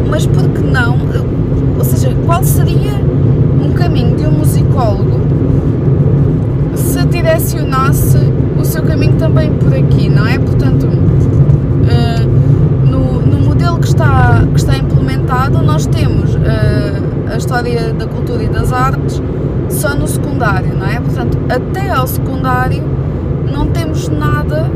mas 0.09 0.27
por 0.27 0.49
que 0.49 0.61
não? 0.61 0.99
Ou 1.79 1.85
seja, 1.85 2.13
qual 2.27 2.43
seria 2.43 3.01
um 3.61 3.73
caminho 3.73 4.17
de 4.17 4.27
um 4.27 4.33
musicólogo 4.33 5.21
se 6.75 7.05
direcionasse 7.07 8.19
o 8.59 8.65
seu 8.65 8.83
caminho 8.83 9.17
também 9.17 9.53
por 9.53 9.75
aqui, 9.75 10.09
não 10.09 10.27
é? 10.27 10.39
Portanto, 10.39 10.87
uh, 10.87 12.89
no, 12.89 13.21
no, 13.21 13.41
modelo 13.41 13.79
que 13.79 13.89
está, 13.89 14.43
que 14.53 14.59
está 14.59 14.77
implementado, 14.77 15.63
nós 15.63 15.87
temos 15.87 16.35
uh, 16.35 16.39
a 17.33 17.37
história 17.37 17.93
da 17.93 18.07
cultura 18.07 18.43
e 18.43 18.49
das 18.49 18.73
artes 18.73 19.23
só 19.69 19.95
no 19.95 20.07
secundário, 20.07 20.75
não 20.75 20.87
é? 20.87 21.01
Portanto, 21.01 21.39
até 21.49 21.91
ao 21.91 22.07
secundário 22.07 22.83
não 23.53 23.67
temos 23.69 24.09
nada, 24.09 24.71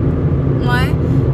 não 0.64 0.74
é? 0.74 0.90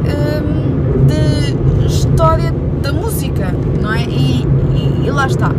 Um, 0.07 1.07
de 1.07 1.87
história 1.87 2.53
da 2.83 2.93
música, 2.93 3.55
não 3.81 3.93
é? 3.93 4.05
E, 4.05 4.47
e, 4.75 5.07
e, 5.07 5.11
lá 5.11 5.27
está. 5.27 5.51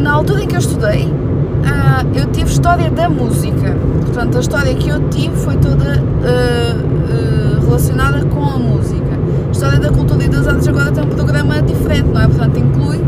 Na 0.00 0.12
altura 0.12 0.42
em 0.42 0.48
que 0.48 0.54
eu 0.56 0.60
estudei, 0.60 1.04
uh, 1.04 2.18
eu 2.18 2.26
tive 2.32 2.50
história 2.50 2.90
da 2.90 3.10
música. 3.10 3.76
Portanto, 4.00 4.38
a 4.38 4.40
história 4.40 4.74
que 4.74 4.88
eu 4.88 5.08
tive 5.10 5.36
foi 5.36 5.56
toda 5.58 6.00
uh, 6.00 7.60
uh, 7.60 7.66
relacionada 7.66 8.24
com 8.24 8.42
a 8.42 8.58
música. 8.58 9.18
História 9.52 9.78
da 9.78 9.90
cultura 9.90 10.24
e 10.24 10.28
das 10.28 10.48
artes 10.48 10.66
agora 10.66 10.90
tem 10.90 11.04
um 11.04 11.08
programa 11.08 11.60
diferente, 11.60 12.08
não 12.08 12.22
é? 12.22 12.26
Portanto, 12.26 12.58
inclui, 12.58 12.98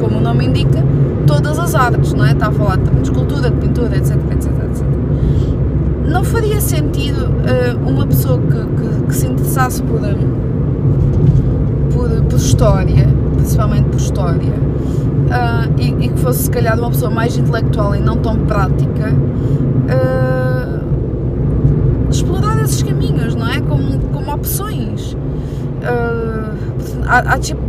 como 0.00 0.18
o 0.18 0.20
nome 0.20 0.46
indica, 0.46 0.84
todas 1.26 1.58
as 1.58 1.74
artes, 1.74 2.12
não 2.12 2.24
é? 2.24 2.30
Está 2.30 2.46
a 2.46 2.52
falar 2.52 2.76
de 2.76 3.02
escultura, 3.02 3.50
de 3.50 3.56
pintura, 3.56 3.96
etc, 3.96 4.16
etc, 4.30 4.52
etc. 4.70 4.86
Não 6.06 6.22
faria 6.22 6.60
sentido 6.60 7.26
uh, 7.26 7.88
uma 7.88 8.06
pessoa 8.06 8.38
que, 8.38 8.46
que, 8.46 9.06
que, 9.08 9.14
se 9.14 9.26
interessasse 9.26 9.82
por, 9.82 10.00
por, 11.92 12.08
por 12.22 12.36
história, 12.36 13.08
principalmente 13.36 13.88
por 13.88 13.96
história, 13.96 14.52
uh, 15.28 15.72
e, 15.78 16.06
e, 16.06 16.08
que 16.08 16.18
fosse 16.18 16.44
se 16.44 16.50
calhar 16.50 16.78
uma 16.78 16.90
pessoa 16.90 17.10
mais 17.10 17.36
intelectual 17.36 17.94
e 17.94 18.00
não 18.00 18.16
tão 18.16 18.36
prática, 18.46 19.12
uh, 19.84 20.80
explorar 22.10 22.62
esses 22.62 22.82
caminhos, 22.82 23.34
não 23.34 23.48
é? 23.48 23.60
Como, 23.60 23.98
como 24.12 24.32
opções. 24.32 25.16
Há, 27.06 27.18
há, 27.34 27.38
tipo, 27.38 27.60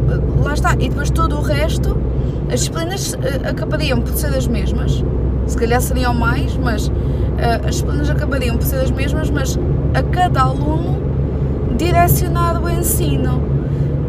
lá 0.43 0.53
está, 0.53 0.73
e 0.73 0.89
depois 0.89 1.09
todo 1.11 1.37
o 1.37 1.41
resto 1.41 1.97
as 2.51 2.61
disciplinas 2.61 3.13
uh, 3.13 3.17
acabariam 3.49 4.01
por 4.01 4.13
ser 4.13 4.35
as 4.35 4.47
mesmas, 4.47 5.03
se 5.45 5.57
calhar 5.57 5.79
seriam 5.79 6.13
mais, 6.13 6.57
mas 6.57 6.87
uh, 6.87 6.93
as 7.63 7.75
disciplinas 7.75 8.09
acabariam 8.09 8.57
por 8.57 8.65
ser 8.65 8.77
as 8.77 8.91
mesmas, 8.91 9.29
mas 9.29 9.57
a 9.93 10.01
cada 10.01 10.41
aluno 10.41 10.99
direcionado 11.77 12.63
o 12.65 12.69
ensino. 12.69 13.41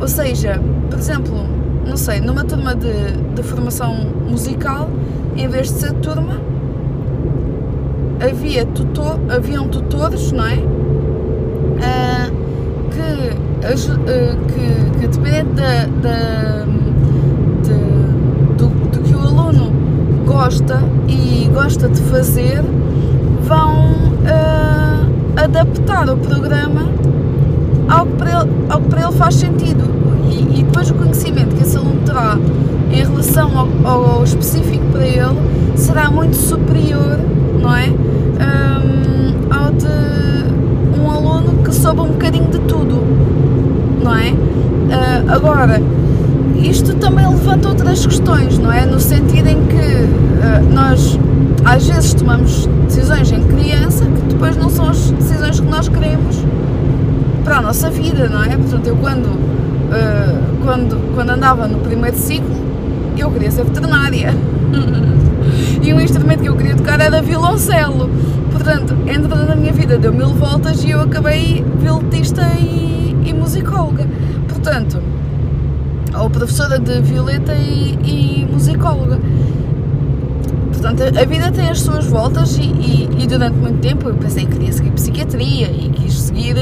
Ou 0.00 0.09
seja, 0.09 0.59
por 0.88 0.99
exemplo, 0.99 1.47
não 1.87 1.97
sei, 1.97 2.21
numa 2.21 2.45
turma 2.45 2.75
de, 2.75 3.13
de 3.35 3.43
formação 3.43 3.95
musical, 4.29 4.89
em 5.37 5.49
vez 5.49 5.73
de 5.73 5.81
ser 5.81 5.93
turma, 5.95 6.41
havia 8.21 8.65
tutor, 8.67 9.19
haviam 9.31 9.69
tutores, 9.69 10.33
não 10.33 10.47
é? 10.47 10.57
Uh, 11.77 12.31
que, 12.91 13.01
uh, 13.67 14.37
que, 14.47 15.01
que 15.01 15.07
dependendo 15.09 15.55
da, 15.55 15.87
da 16.03 16.51
gosta 20.41 20.83
e 21.07 21.51
gosta 21.53 21.87
de 21.87 22.01
fazer, 22.01 22.63
vão 23.43 23.93
uh, 23.93 25.07
adaptar 25.37 26.09
o 26.09 26.17
programa 26.17 26.89
ao 27.87 28.07
que 28.07 28.13
para 28.15 28.31
ele, 28.31 28.51
ao 28.71 28.81
que 28.81 28.89
para 28.89 29.03
ele 29.03 29.13
faz 29.13 29.35
sentido. 29.35 30.00
E, 30.31 30.61
e, 30.61 30.63
depois 30.63 30.91
o 30.91 30.95
conhecimento 30.95 31.55
que 31.55 31.63
esse 31.63 31.77
aluno 31.77 32.01
terá 32.05 32.39
em 32.91 33.03
relação 33.03 33.51
ao, 33.59 33.69
ao 33.91 34.25
específico 34.25 34.85
para 34.93 35.07
ele 35.07 35.37
será 35.77 36.11
muito 36.11 36.37
superior, 36.37 37.19
não 37.61 37.75
é? 37.75 37.89
Um, 37.89 39.53
ao 39.53 39.71
de 39.73 41.01
um 41.01 41.11
aluno 41.11 41.63
que 41.63 41.75
soube 41.75 42.01
um 42.01 42.09
bocadinho 42.09 42.51
de 42.51 42.59
tudo, 42.61 43.03
não 44.03 44.15
é? 44.15 44.31
Uh, 44.31 45.33
agora, 45.33 45.81
isto 46.57 46.95
também 46.97 47.29
levanta 47.29 47.69
outras 47.69 48.05
questões, 48.05 48.59
não 48.59 48.73
é? 48.73 48.87
No 48.87 48.99
sentido 48.99 49.49
em 49.49 49.63
que 49.67 49.77
uh, 49.77 50.73
nós 50.73 51.19
às 51.65 51.87
vezes 51.87 52.15
tomamos 52.15 52.69
decisões 52.87 53.31
em 53.31 53.43
criança 53.45 54.05
que 54.05 54.23
depois 54.29 54.57
não 54.57 54.69
são 54.69 54.89
as 54.89 55.11
decisões 55.11 55.61
que 55.61 55.67
nós 55.67 55.89
queremos 55.89 56.45
para 57.45 57.59
a 57.59 57.63
nossa 57.63 57.91
vida, 57.91 58.29
não 58.29 58.43
é? 58.43 58.57
Portanto, 58.57 58.87
eu 58.87 58.97
quando, 58.97 59.29
uh, 59.91 60.65
quando, 60.65 61.15
quando 61.15 61.31
andava 61.31 61.67
no 61.67 61.79
primeiro 61.79 62.17
ciclo, 62.17 62.55
eu 63.17 63.31
queria 63.31 63.51
ser 63.51 63.65
veterinária. 63.65 64.35
e 65.83 65.93
o 65.93 66.01
instrumento 66.01 66.43
que 66.43 66.49
eu 66.49 66.57
queria 66.57 66.77
tocar 66.77 67.01
era 67.01 67.21
violoncelo. 67.21 68.11
Portanto, 68.51 68.97
entra 69.07 69.45
na 69.45 69.57
minha 69.57 69.73
vida, 69.73 69.99
deu 69.99 70.13
mil 70.13 70.29
voltas 70.29 70.85
e 70.85 70.91
eu 70.91 71.01
acabei 71.01 71.65
violetista 71.79 72.43
e, 72.59 73.17
e 73.25 73.33
musicóloga. 73.33 74.07
Portanto, 74.49 75.01
ou 76.19 76.29
professora 76.29 76.79
de 76.79 77.01
violeta 77.01 77.55
e, 77.55 77.99
e 78.05 78.47
musicóloga. 78.51 79.19
Portanto, 80.73 81.03
a 81.03 81.25
vida 81.25 81.51
tem 81.51 81.69
as 81.69 81.81
suas 81.81 82.07
voltas 82.07 82.57
e, 82.57 82.63
e, 82.63 83.09
e, 83.19 83.27
durante 83.27 83.57
muito 83.57 83.81
tempo 83.81 84.09
eu 84.09 84.15
pensei 84.15 84.47
que 84.47 84.53
queria 84.53 84.73
seguir 84.73 84.91
psiquiatria 84.93 85.71
e 85.71 85.91
quis 85.91 86.15
seguir, 86.15 86.57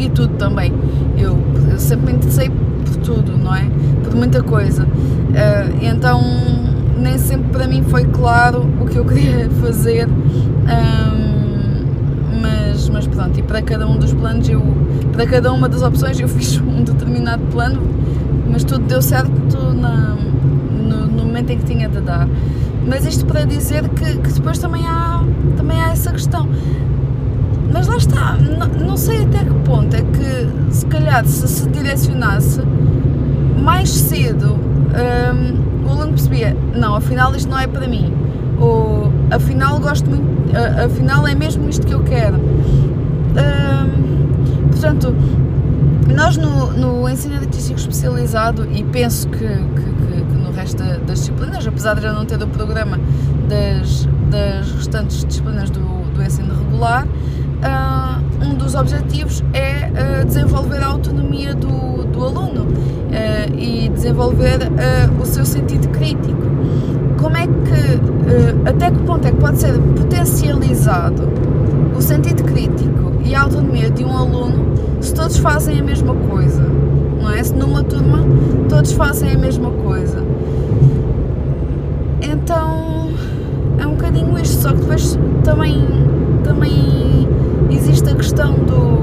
seguir 0.00 0.10
tudo 0.10 0.34
também. 0.36 0.72
Eu, 1.18 1.38
eu 1.70 1.78
sempre 1.78 2.06
me 2.06 2.18
interessei 2.18 2.48
por 2.48 2.96
tudo, 2.96 3.36
não 3.36 3.54
é? 3.54 3.68
Por 4.02 4.14
muita 4.14 4.42
coisa. 4.42 4.84
Uh, 4.84 5.78
então 5.82 6.22
nem 6.98 7.18
sempre 7.18 7.50
para 7.50 7.66
mim 7.66 7.82
foi 7.82 8.04
claro 8.04 8.66
o 8.80 8.86
que 8.86 8.96
eu 8.96 9.04
queria 9.06 9.50
fazer. 9.60 10.08
Um, 10.08 11.20
mas, 12.40 12.88
mas 12.88 13.06
pronto, 13.06 13.38
e 13.38 13.42
para 13.42 13.60
cada 13.60 13.86
um 13.86 13.98
dos 13.98 14.14
planos 14.14 14.48
eu, 14.48 14.62
para 15.12 15.26
cada 15.26 15.52
uma 15.52 15.68
das 15.68 15.82
opções 15.82 16.18
eu 16.18 16.28
fiz 16.28 16.58
um 16.58 16.82
determinado 16.82 17.42
plano, 17.50 17.82
mas 18.50 18.64
tudo 18.64 18.86
deu 18.86 19.02
certo 19.02 19.30
na, 19.74 20.16
no, 20.88 21.06
no 21.06 21.24
momento 21.24 21.50
em 21.50 21.58
que 21.58 21.64
tinha 21.64 21.88
de 21.88 22.00
dar. 22.00 22.26
Mas 22.86 23.04
isto 23.04 23.26
para 23.26 23.44
dizer 23.44 23.86
que, 23.90 24.16
que 24.16 24.32
depois 24.32 24.58
também 24.58 24.82
há, 24.86 25.22
também 25.56 25.78
há 25.78 25.90
essa 25.90 26.10
questão. 26.10 26.48
Mas 27.72 27.86
lá 27.86 27.96
está, 27.96 28.36
não, 28.36 28.86
não 28.86 28.96
sei 28.96 29.24
até 29.24 29.44
que 29.44 29.54
ponto 29.64 29.94
é 29.94 30.02
que 30.02 30.74
se 30.74 30.86
calhar 30.86 31.24
se 31.26 31.46
se 31.46 31.68
direcionasse 31.68 32.60
mais 33.62 33.90
cedo 33.90 34.54
um, 34.54 35.86
o 35.86 35.90
aluno 35.90 36.12
percebia, 36.12 36.56
não, 36.74 36.94
afinal 36.94 37.34
isto 37.34 37.48
não 37.48 37.58
é 37.58 37.66
para 37.66 37.86
mim, 37.86 38.12
ou 38.58 39.12
afinal 39.30 39.78
gosto 39.78 40.08
muito, 40.08 40.24
afinal 40.84 41.26
é 41.26 41.34
mesmo 41.34 41.68
isto 41.68 41.86
que 41.86 41.94
eu 41.94 42.02
quero. 42.02 42.36
Um, 42.36 44.68
portanto, 44.68 45.14
nós 46.14 46.36
no, 46.36 46.72
no 46.72 47.08
ensino 47.08 47.36
artístico 47.36 47.78
especializado, 47.78 48.68
e 48.72 48.82
penso 48.84 49.28
que, 49.28 49.38
que, 49.38 49.46
que, 49.46 50.24
que 50.24 50.36
no 50.36 50.50
resto 50.50 50.82
das 50.82 51.20
disciplinas, 51.20 51.66
apesar 51.66 51.94
de 51.94 52.06
eu 52.06 52.12
não 52.12 52.24
ter 52.24 52.42
o 52.42 52.48
programa 52.48 52.98
das, 53.48 54.08
das 54.30 54.70
restantes 54.72 55.24
disciplinas 55.24 55.70
do, 55.70 55.80
do 56.12 56.22
ensino 56.22 56.54
regular, 56.54 57.06
uh, 57.60 58.44
um 58.44 58.54
dos 58.54 58.74
objetivos 58.74 59.42
é 59.52 59.90
uh, 60.22 60.26
desenvolver 60.26 60.82
a 60.82 60.86
autonomia 60.86 61.54
do, 61.54 62.04
do 62.04 62.24
aluno 62.24 62.62
uh, 62.62 63.58
e 63.58 63.88
desenvolver 63.88 64.58
o 65.20 65.26
seu 65.26 65.44
sentido 65.44 65.88
crítico. 65.88 66.40
Como 67.18 67.36
é 67.36 67.46
que, 67.46 68.68
até 68.68 68.90
que 68.90 68.98
ponto 69.00 69.26
é 69.26 69.30
que 69.30 69.36
pode 69.36 69.58
ser 69.58 69.78
potencializado 69.78 71.28
o 71.94 72.00
sentido 72.00 72.42
crítico 72.44 73.12
e 73.22 73.34
a 73.34 73.42
autonomia 73.42 73.90
de 73.90 74.04
um 74.04 74.16
aluno 74.16 74.74
se 75.00 75.12
todos 75.12 75.36
fazem 75.36 75.80
a 75.80 75.82
mesma 75.82 76.14
coisa? 76.14 76.62
Não 77.20 77.30
é? 77.30 77.42
Se 77.42 77.54
numa 77.54 77.84
turma 77.84 78.24
todos 78.70 78.92
fazem 78.92 79.32
a 79.32 79.38
mesma 79.38 79.70
coisa. 79.70 80.24
Então 82.22 83.10
é 83.78 83.86
um 83.86 83.90
bocadinho 83.90 84.38
isto, 84.38 84.62
só 84.62 84.70
que 84.70 84.76
depois 84.76 85.18
também, 85.44 85.86
também 86.42 87.28
existe 87.70 88.08
a 88.10 88.14
questão 88.14 88.54
do. 88.54 89.00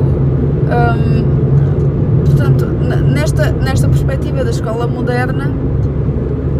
Um, 0.67 2.25
portanto, 2.25 2.65
nesta, 2.65 3.51
nesta 3.51 3.87
perspectiva 3.87 4.43
da 4.43 4.49
escola 4.49 4.87
moderna, 4.87 5.51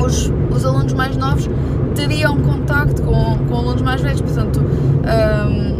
os, 0.04 0.32
os 0.50 0.66
alunos 0.66 0.94
mais 0.94 1.18
novos 1.18 1.50
teriam 1.96 2.38
contacto 2.38 3.02
com, 3.02 3.38
com 3.48 3.56
alunos 3.56 3.82
mais 3.82 4.02
velhos, 4.02 4.22
portanto, 4.22 4.60
um, 4.60 5.78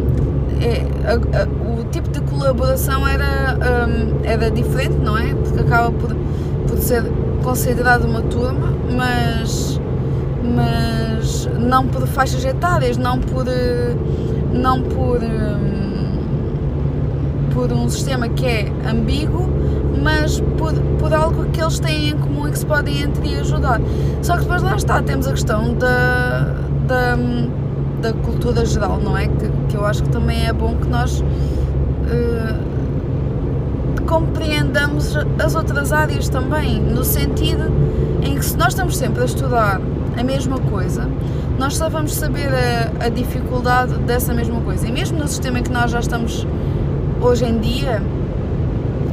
é, 0.60 0.86
a, 1.06 1.42
a, 1.42 1.80
o 1.80 1.84
tipo 1.84 2.10
de 2.10 2.20
colaboração 2.22 3.06
era, 3.06 3.56
um, 3.86 4.24
era 4.24 4.50
diferente, 4.50 4.96
não 4.96 5.16
é? 5.16 5.34
Porque 5.34 5.60
acaba 5.60 5.92
por, 5.92 6.14
por 6.66 6.78
ser 6.78 7.04
considerado 7.42 8.04
uma 8.04 8.22
turma, 8.22 8.74
mas, 8.94 9.80
mas 10.42 11.48
não 11.58 11.86
por 11.86 12.06
faixas 12.06 12.44
etárias, 12.44 12.96
não 12.96 13.18
por, 13.18 13.46
não 14.52 14.82
por 14.82 15.20
por 17.58 17.72
um 17.72 17.88
sistema 17.88 18.28
que 18.28 18.46
é 18.46 18.72
ambíguo, 18.88 19.50
mas 20.00 20.38
por, 20.56 20.72
por 21.00 21.12
algo 21.12 21.46
que 21.46 21.60
eles 21.60 21.80
têm 21.80 22.10
em 22.10 22.16
comum 22.16 22.46
e 22.46 22.52
que 22.52 22.58
se 22.60 22.64
podem 22.64 23.02
entre 23.02 23.34
ajudar. 23.34 23.80
Só 24.22 24.36
que 24.36 24.42
depois 24.42 24.62
lá 24.62 24.76
está, 24.76 25.02
temos 25.02 25.26
a 25.26 25.32
questão 25.32 25.74
da, 25.74 26.54
da, 26.86 27.18
da 28.00 28.12
cultura 28.22 28.64
geral, 28.64 29.00
não 29.02 29.18
é? 29.18 29.26
Que, 29.26 29.50
que 29.70 29.76
eu 29.76 29.84
acho 29.84 30.04
que 30.04 30.08
também 30.10 30.46
é 30.46 30.52
bom 30.52 30.76
que 30.76 30.86
nós 30.86 31.18
uh, 31.20 31.24
compreendamos 34.06 35.16
as 35.16 35.56
outras 35.56 35.92
áreas 35.92 36.28
também, 36.28 36.80
no 36.80 37.02
sentido 37.02 37.72
em 38.22 38.36
que 38.36 38.44
se 38.44 38.56
nós 38.56 38.68
estamos 38.68 38.96
sempre 38.96 39.22
a 39.22 39.24
estudar 39.24 39.80
a 40.16 40.22
mesma 40.22 40.60
coisa, 40.60 41.08
nós 41.58 41.76
só 41.76 41.88
vamos 41.88 42.14
saber 42.14 42.50
a, 42.54 43.06
a 43.06 43.08
dificuldade 43.08 43.94
dessa 44.06 44.32
mesma 44.32 44.60
coisa. 44.60 44.86
E 44.86 44.92
mesmo 44.92 45.18
no 45.18 45.26
sistema 45.26 45.58
em 45.58 45.64
que 45.64 45.72
nós 45.72 45.90
já 45.90 45.98
estamos 45.98 46.46
hoje 47.20 47.44
em 47.44 47.58
dia 47.58 48.02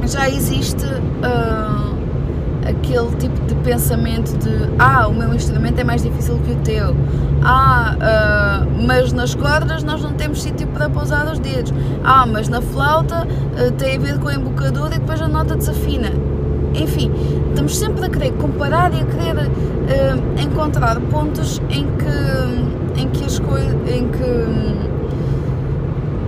já 0.06 0.28
existe 0.28 0.84
uh, 0.84 1.96
aquele 2.68 3.16
tipo 3.16 3.40
de 3.46 3.54
pensamento 3.56 4.36
de 4.38 4.70
ah, 4.78 5.06
o 5.08 5.14
meu 5.14 5.34
instrumento 5.34 5.78
é 5.78 5.84
mais 5.84 6.02
difícil 6.02 6.38
que 6.44 6.52
o 6.52 6.56
teu, 6.56 6.96
ah, 7.42 7.96
uh, 7.96 8.86
mas 8.86 9.12
nas 9.12 9.34
cordas 9.34 9.82
nós 9.82 10.02
não 10.02 10.12
temos 10.12 10.42
sítio 10.42 10.66
para 10.68 10.88
pousar 10.88 11.30
os 11.30 11.38
dedos, 11.38 11.72
ah, 12.04 12.26
mas 12.26 12.48
na 12.48 12.60
flauta 12.60 13.26
uh, 13.26 13.72
tem 13.72 13.96
a 13.96 14.00
ver 14.00 14.18
com 14.18 14.28
a 14.28 14.34
embocadura 14.34 14.94
e 14.94 14.98
depois 14.98 15.20
a 15.20 15.28
nota 15.28 15.56
desafina. 15.56 16.12
Enfim, 16.74 17.10
estamos 17.48 17.76
sempre 17.76 18.04
a 18.04 18.10
querer 18.10 18.32
comparar 18.32 18.92
e 18.92 19.00
a 19.00 19.04
querer 19.04 19.50
encontrar 20.42 21.00
pontos 21.00 21.62
em 21.70 21.86
que, 21.96 23.00
em 23.00 23.08
que 23.08 23.24
as 23.24 23.38
coisas. 23.38 23.74
em 23.88 24.08
que 24.08 24.95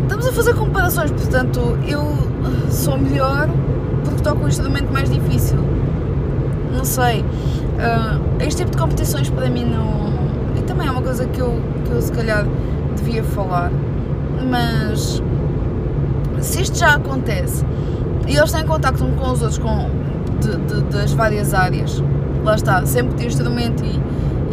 estamos 0.09 0.27
a 0.27 0.33
fazer 0.33 0.55
comparações, 0.55 1.11
portanto, 1.11 1.79
eu 1.87 2.03
sou 2.71 2.97
melhor 2.97 3.49
porque 4.05 4.23
toco 4.23 4.45
um 4.45 4.49
instrumento 4.49 4.91
mais 4.91 5.11
difícil. 5.11 5.59
Não 6.75 6.85
sei. 6.85 7.21
Uh, 7.21 8.43
este 8.43 8.63
tipo 8.63 8.71
de 8.71 8.79
competições 8.79 9.29
para 9.29 9.51
mim 9.51 9.67
não. 9.67 10.09
E 10.57 10.63
também 10.63 10.89
é 10.89 10.91
uma 10.91 11.03
coisa 11.03 11.27
que 11.27 11.41
eu, 11.41 11.61
que 11.85 11.93
eu 11.93 12.01
se 12.01 12.11
calhar 12.11 12.47
devia 12.97 13.23
falar. 13.23 13.71
Mas 14.49 15.23
se 16.41 16.63
isto 16.63 16.79
já 16.79 16.95
acontece 16.95 17.65
e 18.27 18.37
eles 18.37 18.51
têm 18.51 18.65
contacto 18.65 19.05
uns 19.05 19.15
com 19.19 19.31
os 19.31 19.43
outros 19.43 19.59
com, 19.59 19.91
de, 20.41 20.57
de, 20.57 20.83
das 20.85 21.13
várias 21.13 21.53
áreas, 21.53 22.03
lá 22.45 22.55
está, 22.55 22.87
sempre 22.87 23.15
de 23.17 23.27
instrumento 23.27 23.85
e, 23.85 24.01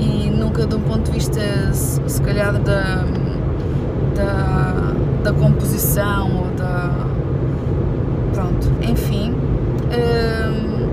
e 0.02 0.30
nunca 0.30 0.66
de 0.66 0.76
um 0.76 0.82
ponto 0.82 1.04
de 1.04 1.12
vista 1.12 1.40
se, 1.72 2.02
se 2.08 2.22
calhar 2.22 2.54
da, 2.60 3.06
da 4.16 4.95
da 5.26 5.34
composição 5.34 6.38
ou 6.38 6.52
da. 6.52 7.08
Pronto, 8.32 8.72
enfim. 8.80 9.34
Hum, 9.92 10.88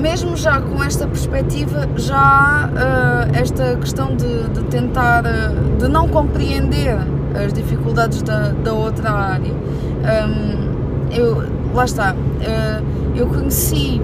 mesmo 0.00 0.36
já 0.36 0.60
com 0.60 0.80
esta 0.82 1.04
perspectiva, 1.08 1.88
já 1.96 2.16
há 2.16 2.68
uh, 2.68 3.36
esta 3.36 3.74
questão 3.76 4.14
de, 4.14 4.48
de 4.50 4.62
tentar, 4.70 5.24
uh, 5.24 5.78
de 5.78 5.88
não 5.88 6.06
compreender 6.06 6.96
as 7.44 7.52
dificuldades 7.52 8.22
da, 8.22 8.50
da 8.50 8.72
outra 8.72 9.10
área. 9.10 9.52
Um, 9.52 11.10
eu, 11.10 11.42
lá 11.74 11.84
está, 11.84 12.14
uh, 12.14 13.16
eu 13.16 13.26
conheci 13.26 14.00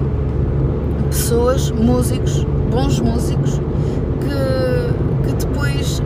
pessoas, 1.08 1.70
músicos, 1.70 2.44
bons 2.68 2.98
músicos, 2.98 3.60
que, 4.20 5.28
que 5.28 5.34
depois 5.34 6.02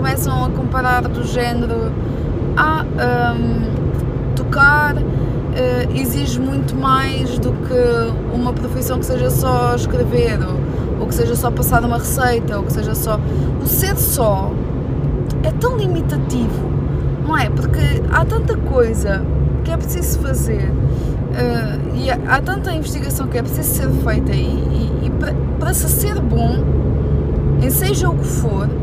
começam 0.00 0.46
a 0.46 0.48
comparar 0.48 1.02
do 1.02 1.22
género 1.24 1.92
ah, 2.56 2.86
um, 3.36 4.34
tocar 4.34 4.96
uh, 4.96 5.02
exige 5.94 6.40
muito 6.40 6.74
mais 6.74 7.38
do 7.38 7.52
que 7.52 8.34
uma 8.34 8.50
profissão 8.54 8.98
que 8.98 9.04
seja 9.04 9.28
só 9.28 9.74
escrever 9.74 10.38
ou, 10.98 11.06
que 11.06 11.14
seja 11.14 11.36
só 11.36 11.50
passar 11.50 11.84
uma 11.84 11.98
receita 11.98 12.56
ou 12.56 12.64
que 12.64 12.72
seja 12.72 12.94
só 12.94 13.20
o 13.62 13.66
ser 13.66 13.94
só 13.98 14.50
é 15.42 15.50
tão 15.52 15.76
limitativo 15.76 16.70
não 17.26 17.36
é? 17.36 17.50
Porque 17.50 18.02
há 18.10 18.24
tanta 18.24 18.56
coisa 18.56 19.22
que 19.64 19.70
é 19.70 19.76
preciso 19.76 20.18
fazer 20.20 20.70
uh, 20.70 21.94
e 21.94 22.10
há, 22.10 22.40
tanta 22.40 22.72
investigação 22.72 23.26
que 23.26 23.36
é 23.36 23.42
preciso 23.42 23.68
ser 23.68 23.90
feita 24.02 24.32
e, 24.32 24.46
e, 24.46 25.06
e 25.06 25.10
para, 25.58 25.74
se 25.74 25.86
ser 25.90 26.18
bom 26.20 26.64
em 27.62 27.68
seja 27.68 28.08
o 28.08 28.16
que 28.16 28.24
for 28.24 28.79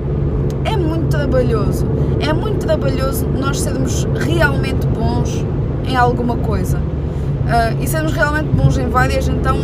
muito 1.08 1.18
trabalhoso. 1.18 1.86
É 2.20 2.34
muito 2.34 2.66
trabalhoso 2.66 3.26
nós 3.28 3.62
sermos 3.62 4.06
realmente 4.20 4.86
bons 4.88 5.46
em 5.88 5.96
alguma 5.96 6.36
coisa. 6.38 6.78
Uh, 6.78 7.82
e 7.82 7.88
sermos 7.88 8.12
realmente 8.12 8.50
bons 8.50 8.78
em 8.78 8.90
várias, 8.90 9.28
então, 9.28 9.58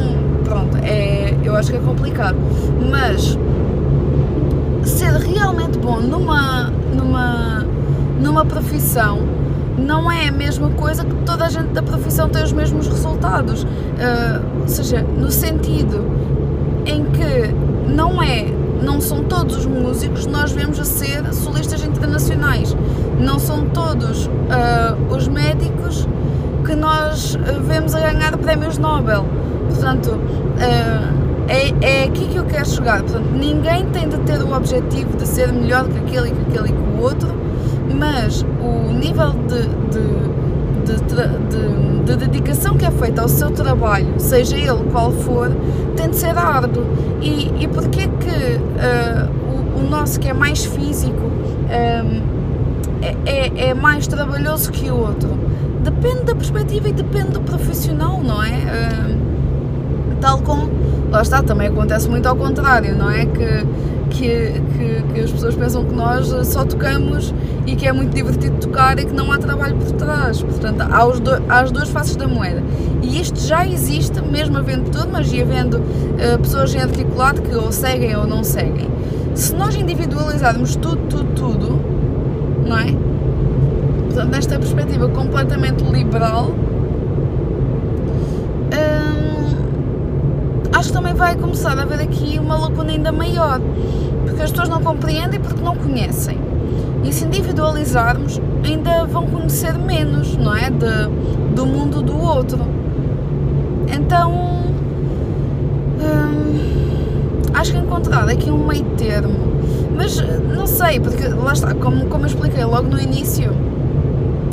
pronto, 0.45 0.77
é, 0.77 1.35
eu 1.43 1.53
acho 1.55 1.71
que 1.71 1.77
é 1.77 1.79
complicado. 1.81 2.37
Mas 2.89 3.37
ser 4.85 5.11
realmente 5.13 5.77
bom 5.79 5.99
numa, 5.99 6.71
numa, 6.95 7.65
numa 8.21 8.45
profissão 8.45 9.19
não 9.77 10.09
é 10.09 10.29
a 10.29 10.31
mesma 10.31 10.69
coisa 10.69 11.03
que 11.03 11.15
toda 11.25 11.45
a 11.45 11.49
gente 11.49 11.69
da 11.69 11.83
profissão 11.83 12.29
tem 12.29 12.41
os 12.41 12.53
mesmos 12.53 12.87
resultados. 12.87 13.63
Uh, 13.63 14.61
ou 14.61 14.67
seja, 14.67 15.01
no 15.01 15.29
sentido 15.29 16.05
em 16.85 17.03
que 17.05 17.53
não 17.91 18.21
é 18.23 18.52
são 19.13 19.23
todos 19.25 19.57
os 19.57 19.65
músicos 19.67 20.25
que 20.25 20.31
nós 20.31 20.51
vemos 20.51 20.79
a 20.79 20.83
ser 20.83 21.31
solistas 21.33 21.83
internacionais, 21.83 22.75
não 23.19 23.37
são 23.37 23.69
todos 23.69 24.25
uh, 24.25 25.15
os 25.15 25.27
médicos 25.27 26.07
que 26.65 26.75
nós 26.75 27.37
vemos 27.67 27.93
a 27.93 27.99
ganhar 27.99 28.35
prémios 28.37 28.79
Nobel. 28.79 29.25
Portanto, 29.69 30.13
uh, 30.13 31.47
é, 31.47 32.01
é 32.01 32.03
aqui 32.05 32.27
que 32.27 32.37
eu 32.37 32.45
quero 32.45 32.67
chegar. 32.67 33.03
Portanto, 33.03 33.29
ninguém 33.33 33.85
tem 33.89 34.09
de 34.09 34.17
ter 34.19 34.41
o 34.41 34.51
objetivo 34.51 35.15
de 35.15 35.27
ser 35.27 35.51
melhor 35.53 35.87
que 35.87 35.97
aquele 35.99 36.31
que 36.31 36.41
aquele 36.41 36.69
e 36.69 36.71
que 36.71 36.97
o 36.97 37.01
outro, 37.03 37.29
mas 37.93 38.43
o 38.61 38.91
nível 38.93 39.33
de, 39.47 39.61
de, 39.91 40.42
de, 40.83 42.05
de, 42.05 42.15
dedicação 42.15 42.77
que 42.77 42.85
é 42.85 42.91
feita 42.91 43.21
ao 43.21 43.29
seu 43.29 43.51
trabalho, 43.51 44.13
seja 44.17 44.57
ele 44.57 44.83
qual 44.91 45.11
for, 45.11 45.51
tem 45.95 46.09
de 46.09 46.15
ser 46.15 46.37
árduo. 46.37 46.83
E, 47.21 47.63
e 47.63 47.67
porquê 47.67 48.07
que 48.07 48.55
uh, 48.55 49.77
o, 49.77 49.79
o, 49.79 49.89
nosso, 49.89 50.19
que 50.19 50.27
é 50.27 50.33
mais 50.33 50.65
físico, 50.65 51.21
um, 51.21 51.71
ehm, 51.71 52.21
é, 53.01 53.15
é, 53.25 53.69
é, 53.69 53.73
mais 53.73 54.07
trabalhoso 54.07 54.71
que 54.71 54.89
o 54.89 54.97
outro? 54.97 55.29
Depende 55.83 56.23
da 56.23 56.35
perspectiva 56.35 56.89
e 56.89 56.93
depende 56.93 57.31
do 57.31 57.41
profissional, 57.41 58.21
não 58.23 58.43
é? 58.43 58.49
Uh, 58.49 60.15
tal 60.19 60.39
como 60.39 60.69
lá 61.11 61.21
está, 61.21 61.43
também 61.43 61.67
acontece 61.67 62.09
muito 62.09 62.27
ao 62.27 62.35
contrário, 62.35 62.95
não 62.95 63.09
é? 63.09 63.25
Que, 63.25 63.65
que, 64.13 64.61
que, 64.77 65.13
que, 65.13 65.19
as 65.19 65.31
pessoas 65.31 65.55
pensam 65.55 65.83
que 65.83 65.93
nós 65.93 66.27
só 66.47 66.63
tocamos 66.63 67.33
e 67.65 67.75
que 67.75 67.87
é 67.87 67.91
muito 67.91 68.13
divertido 68.13 68.57
tocar 68.57 68.97
e 68.99 69.05
que 69.05 69.13
não 69.13 69.31
há 69.31 69.37
trabalho 69.37 69.75
por 69.75 69.91
trás. 69.93 70.41
Portanto, 70.41 70.81
há, 70.81 71.05
os 71.05 71.19
do, 71.19 71.31
há 71.49 71.59
as 71.61 71.71
duas 71.71 71.89
faces 71.89 72.15
da 72.15 72.27
moeda. 72.27 72.63
E 73.01 73.19
isto 73.19 73.39
já 73.39 73.67
existe, 73.67 74.21
mesmo 74.21 74.57
havendo 74.57 74.89
turmas 74.91 75.31
e 75.33 75.41
havendo 75.41 75.77
uh, 75.77 76.39
pessoas 76.39 76.73
em 76.75 76.79
articulado 76.79 77.41
que 77.41 77.55
ou 77.55 77.71
seguem 77.71 78.15
ou 78.15 78.25
não 78.25 78.43
seguem. 78.43 78.87
Se 79.33 79.55
nós 79.55 79.75
individualizarmos 79.75 80.75
tudo, 80.75 81.01
tudo, 81.09 81.33
tudo, 81.33 81.79
não 82.65 82.77
é? 82.77 82.93
Portanto, 84.05 84.29
nesta 84.29 84.59
perspectiva 84.59 85.09
completamente 85.09 85.83
liberal, 85.83 86.51
acho 90.83 90.91
que 90.91 90.97
também 90.97 91.13
vai 91.13 91.33
começar 91.37 91.79
a 91.79 91.83
haver 91.83 92.01
aqui 92.01 92.37
uma 92.37 92.57
lacuna 92.57 92.91
ainda 92.91 93.09
maior, 93.09 93.61
porque 94.25 94.41
as 94.41 94.51
pessoas 94.51 94.67
não 94.67 94.81
compreendem 94.81 95.39
porque 95.39 95.63
não 95.63 95.77
conhecem. 95.77 96.37
E 97.05 97.13
se 97.13 97.23
individualizarmos, 97.23 98.41
ainda 98.65 99.05
vão 99.05 99.25
conhecer 99.27 99.75
menos, 99.75 100.35
não 100.35 100.53
é? 100.53 100.69
De, 100.69 101.55
do 101.55 101.65
mundo 101.65 102.01
do 102.01 102.21
outro. 102.21 102.59
Então, 103.87 104.33
hum, 106.01 106.59
acho 107.53 107.71
que 107.71 107.77
encontrar 107.77 108.27
aqui 108.27 108.51
um 108.51 108.67
meio 108.67 108.83
termo. 108.97 109.53
Mas 109.95 110.17
não 110.53 110.67
sei, 110.67 110.99
porque 110.99 111.29
lá 111.29 111.53
está, 111.53 111.73
como, 111.75 112.07
como 112.07 112.25
eu 112.25 112.27
expliquei 112.27 112.65
logo 112.65 112.89
no 112.89 112.99
início, 112.99 113.55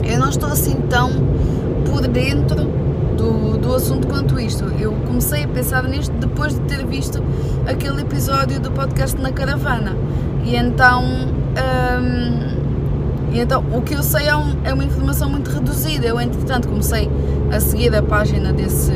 eu 0.04 0.18
não 0.20 0.28
estou 0.28 0.48
assim 0.48 0.76
tão 0.88 1.10
por 1.84 2.06
dentro 2.06 2.79
do, 3.70 3.76
assunto 3.76 4.08
quanto 4.08 4.38
isto. 4.40 4.64
Eu 4.78 4.92
comecei 5.06 5.44
a 5.44 5.48
pensar 5.48 5.84
nisto 5.84 6.12
depois 6.16 6.54
de 6.54 6.60
ter 6.62 6.84
visto 6.84 7.22
aquele 7.66 8.02
episódio 8.02 8.58
do 8.58 8.70
podcast 8.72 9.16
na 9.20 9.30
caravana. 9.30 9.96
E 10.44 10.56
então, 10.56 11.04
hum, 11.04 12.50
e 13.32 13.38
então 13.38 13.64
o 13.72 13.80
que 13.82 13.94
eu 13.94 14.02
sei 14.02 14.26
é, 14.26 14.36
um, 14.36 14.56
é 14.64 14.74
uma 14.74 14.84
informação 14.84 15.30
muito 15.30 15.50
reduzida. 15.50 16.06
Eu, 16.06 16.20
entretanto, 16.20 16.66
comecei 16.66 17.08
a 17.52 17.60
seguir 17.60 17.94
a 17.94 18.02
página 18.02 18.52
desse, 18.52 18.92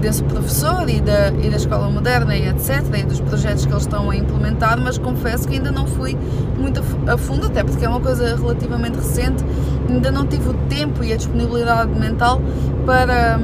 desse 0.00 0.22
professor 0.24 0.88
e 0.90 1.00
da, 1.00 1.28
e 1.28 1.48
da 1.48 1.56
escola 1.56 1.88
moderna 1.88 2.36
e 2.36 2.48
etc. 2.48 2.84
e 2.98 3.04
dos 3.04 3.20
projetos 3.20 3.64
que 3.64 3.72
eles 3.72 3.84
estão 3.84 4.10
a 4.10 4.16
implementar, 4.16 4.78
mas 4.78 4.98
confesso 4.98 5.48
que 5.48 5.54
ainda 5.54 5.72
não 5.72 5.86
fui 5.86 6.18
muito 6.58 6.82
a 7.10 7.16
fundo, 7.16 7.46
até 7.46 7.64
porque 7.64 7.84
é 7.84 7.88
uma 7.88 8.00
coisa 8.00 8.36
relativamente 8.36 8.96
recente, 8.96 9.42
ainda 9.88 10.10
não 10.10 10.26
tive 10.26 10.50
o 10.50 10.54
tempo 10.68 11.02
e 11.02 11.12
a 11.12 11.16
disponibilidade 11.16 11.98
mental 11.98 12.42
para, 12.84 13.38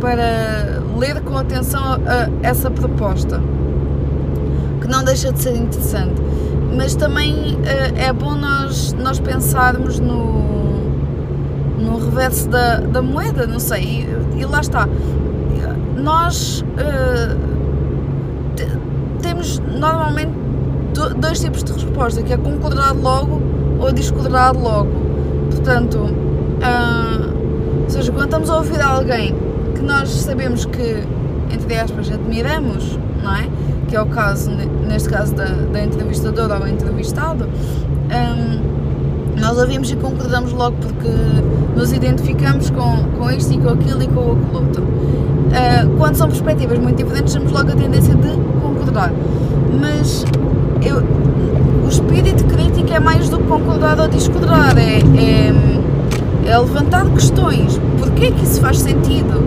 para 0.00 0.82
ler 0.98 1.20
com 1.22 1.36
atenção 1.36 1.82
a, 1.82 2.28
essa 2.42 2.70
proposta, 2.70 3.40
que 4.80 4.88
não 4.88 5.04
deixa 5.04 5.32
de 5.32 5.40
ser 5.40 5.56
interessante. 5.56 6.20
Mas 6.74 6.94
também 6.94 7.58
eh, 7.64 8.06
é 8.08 8.12
bom 8.12 8.34
nós, 8.34 8.92
nós 8.94 9.18
pensarmos 9.18 9.98
no, 9.98 10.90
no 11.78 11.98
reverso 11.98 12.48
da, 12.48 12.80
da 12.80 13.00
moeda, 13.00 13.46
não 13.46 13.58
sei, 13.58 14.06
e, 14.36 14.40
e 14.40 14.44
lá 14.44 14.60
está. 14.60 14.88
Nós 15.96 16.60
uh, 16.60 17.36
temos 19.22 19.58
normalmente 19.58 20.32
dois 21.18 21.40
tipos 21.40 21.64
de 21.64 21.72
resposta, 21.72 22.22
que 22.22 22.32
é 22.32 22.36
concordar 22.36 22.92
logo 22.92 23.40
ou 23.80 23.90
discordar 23.92 24.54
logo. 24.56 24.90
Portanto, 25.50 25.96
uh, 25.98 27.34
ou 27.84 27.90
seja, 27.90 28.12
quando 28.12 28.26
estamos 28.26 28.50
a 28.50 28.56
ouvir 28.56 28.80
alguém 28.80 29.34
nós 29.86 30.10
sabemos 30.10 30.64
que, 30.64 31.04
entre 31.50 31.78
aspas, 31.78 32.10
admiramos, 32.10 32.98
não 33.22 33.34
é? 33.34 33.48
Que 33.88 33.96
é 33.96 34.02
o 34.02 34.06
caso, 34.06 34.50
neste 34.86 35.08
caso, 35.08 35.34
da, 35.34 35.46
da 35.46 35.84
entrevistadora 35.84 36.58
ou 36.58 36.66
entrevistado, 36.66 37.44
um, 37.46 39.40
nós 39.40 39.56
ouvimos 39.58 39.90
e 39.90 39.96
concordamos 39.96 40.52
logo 40.52 40.76
porque 40.76 41.08
nos 41.76 41.92
identificamos 41.92 42.70
com, 42.70 43.04
com 43.18 43.30
isto 43.30 43.54
e 43.54 43.58
com 43.58 43.68
aquilo 43.68 44.02
e 44.02 44.08
com 44.08 44.20
o 44.20 44.54
outro. 44.54 44.82
Uh, 44.82 45.96
quando 45.96 46.16
são 46.16 46.28
perspectivas 46.28 46.78
muito 46.78 46.96
diferentes, 46.96 47.32
temos 47.32 47.52
logo 47.52 47.70
a 47.70 47.76
tendência 47.76 48.14
de 48.14 48.28
concordar. 48.60 49.12
Mas 49.80 50.24
eu, 50.82 51.02
o 51.84 51.88
espírito 51.88 52.44
crítico 52.44 52.92
é 52.92 52.98
mais 52.98 53.28
do 53.28 53.38
que 53.38 53.44
concordar 53.44 54.00
ou 54.00 54.08
discordar, 54.08 54.76
é, 54.78 54.98
é 54.98 55.75
é 56.46 56.58
levantar 56.58 57.04
questões. 57.10 57.78
Porquê 57.98 58.30
que 58.30 58.44
isso 58.44 58.60
faz 58.60 58.78
sentido? 58.78 59.42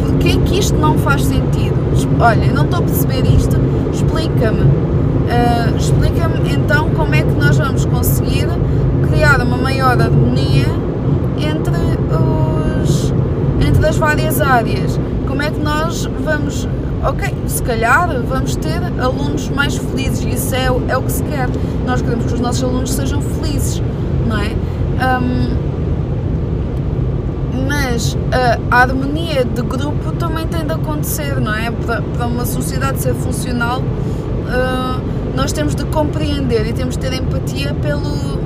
Porquê 0.00 0.36
que 0.44 0.58
isto 0.58 0.76
não 0.76 0.98
faz 0.98 1.24
sentido? 1.24 1.74
Olha, 2.20 2.52
não 2.52 2.64
estou 2.64 2.80
a 2.80 2.82
perceber 2.82 3.24
isto, 3.26 3.56
explica-me. 3.92 4.60
Uh, 4.60 5.76
explica-me 5.76 6.52
então 6.52 6.90
como 6.90 7.14
é 7.14 7.22
que 7.22 7.32
nós 7.32 7.56
vamos 7.56 7.84
conseguir 7.86 8.48
criar 9.08 9.40
uma 9.40 9.56
maior 9.56 10.00
harmonia 10.00 10.66
entre, 11.38 11.74
os, 12.82 13.12
entre 13.66 13.86
as 13.86 13.96
várias 13.96 14.40
áreas. 14.40 14.98
Como 15.26 15.42
é 15.42 15.50
que 15.50 15.60
nós 15.60 16.08
vamos 16.22 16.68
ok, 17.04 17.34
se 17.46 17.62
calhar 17.62 18.08
vamos 18.28 18.54
ter 18.56 18.80
alunos 19.00 19.48
mais 19.48 19.76
felizes 19.76 20.24
isso 20.24 20.54
é, 20.54 20.66
é 20.66 20.96
o 20.96 21.02
que 21.02 21.12
se 21.12 21.22
quer. 21.24 21.48
Nós 21.86 22.00
queremos 22.00 22.26
que 22.26 22.34
os 22.34 22.40
nossos 22.40 22.62
alunos 22.62 22.92
sejam 22.92 23.20
felizes, 23.20 23.82
não 24.28 24.38
é? 24.38 24.54
Um, 25.02 25.71
mas 27.92 28.16
a, 28.70 28.80
harmonia 28.80 29.44
de 29.44 29.60
grupo 29.60 30.12
também 30.12 30.46
tem 30.46 30.64
de 30.64 30.72
acontecer, 30.72 31.38
não 31.38 31.54
é? 31.54 31.70
Para, 31.70 32.00
para 32.00 32.26
uma 32.26 32.46
sociedade 32.46 33.02
ser 33.02 33.12
funcional, 33.14 33.80
uh, 33.80 35.00
nós 35.36 35.52
temos 35.52 35.74
de 35.74 35.84
compreender 35.84 36.66
e 36.66 36.72
temos 36.72 36.96
de 36.96 37.00
ter 37.00 37.12
empatia 37.12 37.74
pelo, 37.74 38.38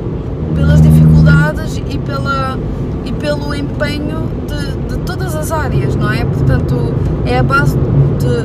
pelas 0.56 0.82
dificuldades 0.82 1.80
e, 1.88 1.96
pela, 1.98 2.58
e 3.04 3.12
pelo 3.12 3.54
empenho 3.54 4.28
de, 4.48 4.96
de 4.96 5.00
todas 5.04 5.36
as 5.36 5.52
áreas, 5.52 5.94
não 5.94 6.10
é? 6.10 6.24
Portanto, 6.24 6.92
é 7.24 7.38
a 7.38 7.42
base 7.44 7.76
de, 8.18 8.42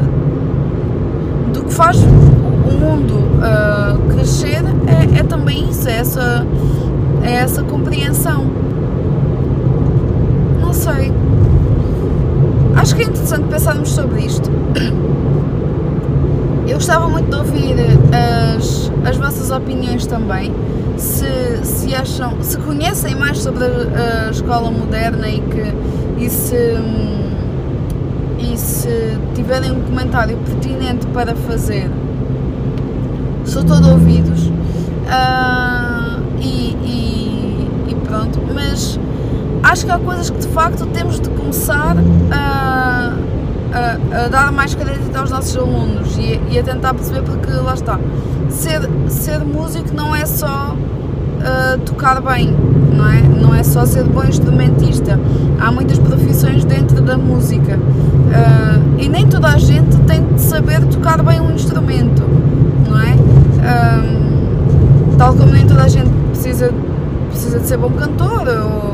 do 1.52 1.64
que 1.64 1.74
faz 1.74 1.98
o 1.98 2.72
mundo 2.78 3.16
uh, 3.40 3.98
crescer, 4.14 4.62
é, 4.86 5.20
é 5.20 5.24
também 5.24 5.68
isso, 5.68 5.90
é 5.90 5.94
essa, 5.94 6.46
é 7.24 7.34
essa 7.34 7.64
compreensão 7.64 8.61
Acho 12.76 12.96
que 12.96 13.04
é 13.04 13.06
interessante 13.06 13.48
pensarmos 13.48 13.90
sobre 13.90 14.22
isto. 14.22 14.50
Eu 16.68 16.76
gostava 16.76 17.08
muito 17.10 17.30
de 17.30 17.36
ouvir 17.36 17.76
as, 18.58 18.92
as 19.08 19.18
vossas 19.18 19.52
opiniões 19.52 20.06
também. 20.06 20.52
Se, 20.98 21.60
se 21.64 21.94
acham, 21.94 22.42
se 22.42 22.58
conhecem 22.58 23.16
mais 23.16 23.40
sobre 23.40 23.66
a, 23.66 24.28
a 24.28 24.32
escola 24.32 24.72
moderna 24.72 25.28
e 25.28 25.42
que 25.42 25.74
e 26.24 26.30
se, 26.30 26.78
e 28.40 28.58
se 28.58 29.18
tiverem 29.34 29.72
um 29.72 29.82
comentário 29.82 30.38
pertinente 30.38 31.08
para 31.08 31.36
fazer, 31.36 31.90
sou 33.46 33.64
todo 33.64 33.90
ouvidos. 33.90 34.48
Uh, 35.08 36.22
e, 36.40 36.76
e, 36.84 37.68
e 37.90 37.96
pronto, 38.08 38.40
mas 38.54 39.00
acho 39.72 39.86
que 39.86 39.92
há 39.92 39.98
coisas 39.98 40.30
que 40.30 40.38
de 40.38 40.48
facto 40.50 40.86
temos 40.88 41.22
de 41.22 41.30
começar 41.30 41.96
a, 42.30 43.14
a, 43.74 44.26
a 44.26 44.28
dar 44.28 44.52
mais 44.52 44.76
crédito 44.76 45.16
aos 45.16 45.30
nossos 45.30 45.56
alunos 45.56 46.18
e, 46.18 46.42
e, 46.52 46.60
a 46.60 46.64
tentar 46.64 46.94
perceber 46.94 47.22
porque 47.22 47.50
lá 47.52 47.74
está. 47.74 47.98
Ser, 48.50 48.82
ser 49.08 49.40
músico 49.40 49.96
não 49.96 50.14
é 50.14 50.26
só 50.26 50.76
uh, 50.76 51.80
tocar 51.86 52.22
bem, 52.22 52.54
não 52.94 53.10
é? 53.10 53.22
Não 53.22 53.56
é 53.56 53.64
só 53.64 53.86
ser 53.86 54.04
bom 54.04 54.26
instrumentista. 54.26 55.18
Há 55.58 55.72
muitas 55.72 55.98
profissões 56.00 56.66
dentro 56.66 57.02
da 57.02 57.18
música 57.18 57.78
uh, 57.78 59.00
e 59.00 59.08
nem 59.08 59.26
toda 59.28 59.48
a 59.48 59.58
gente 59.58 59.96
tem 60.00 60.22
de 60.34 60.42
saber 60.42 60.84
tocar 60.88 61.24
bem 61.24 61.40
um 61.40 61.52
instrumento, 61.52 62.24
não 62.90 63.00
é? 63.00 63.16
Um, 63.16 65.16
tal 65.16 65.34
como 65.34 65.54
nem 65.54 65.66
toda 65.66 65.84
a 65.84 65.88
gente 65.88 66.10
precisa, 66.32 66.74
precisa 67.30 67.58
de 67.58 67.68
ser 67.68 67.78
bom 67.78 67.92
cantor 67.92 68.50
ou, 68.50 68.91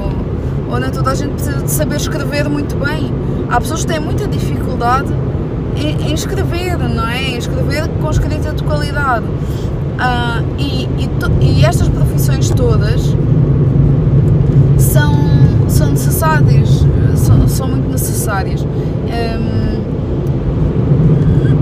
ou 0.69 0.79
nem 0.79 0.89
toda 0.89 1.11
a 1.11 1.15
gente 1.15 1.31
precisa 1.31 1.61
de 1.61 1.71
saber 1.71 1.95
escrever 1.95 2.49
muito 2.49 2.75
bem. 2.75 3.13
Há 3.49 3.59
pessoas 3.59 3.81
que 3.81 3.87
têm 3.87 3.99
muita 3.99 4.27
dificuldade 4.27 5.13
em, 5.75 6.09
em 6.09 6.13
escrever, 6.13 6.77
não 6.77 7.07
é? 7.07 7.29
Em 7.29 7.37
escrever 7.37 7.87
com 8.01 8.09
escrita 8.09 8.51
de 8.53 8.63
qualidade. 8.63 9.25
Uh, 9.25 10.43
e, 10.59 10.83
e, 10.83 11.09
e, 11.41 11.65
estas 11.65 11.89
profissões 11.89 12.49
todas 12.51 13.15
são, 14.77 15.15
são 15.67 15.89
necessárias, 15.89 16.85
são, 17.15 17.47
são 17.47 17.67
muito 17.69 17.89
necessárias. 17.89 18.61
Um, 18.63 19.81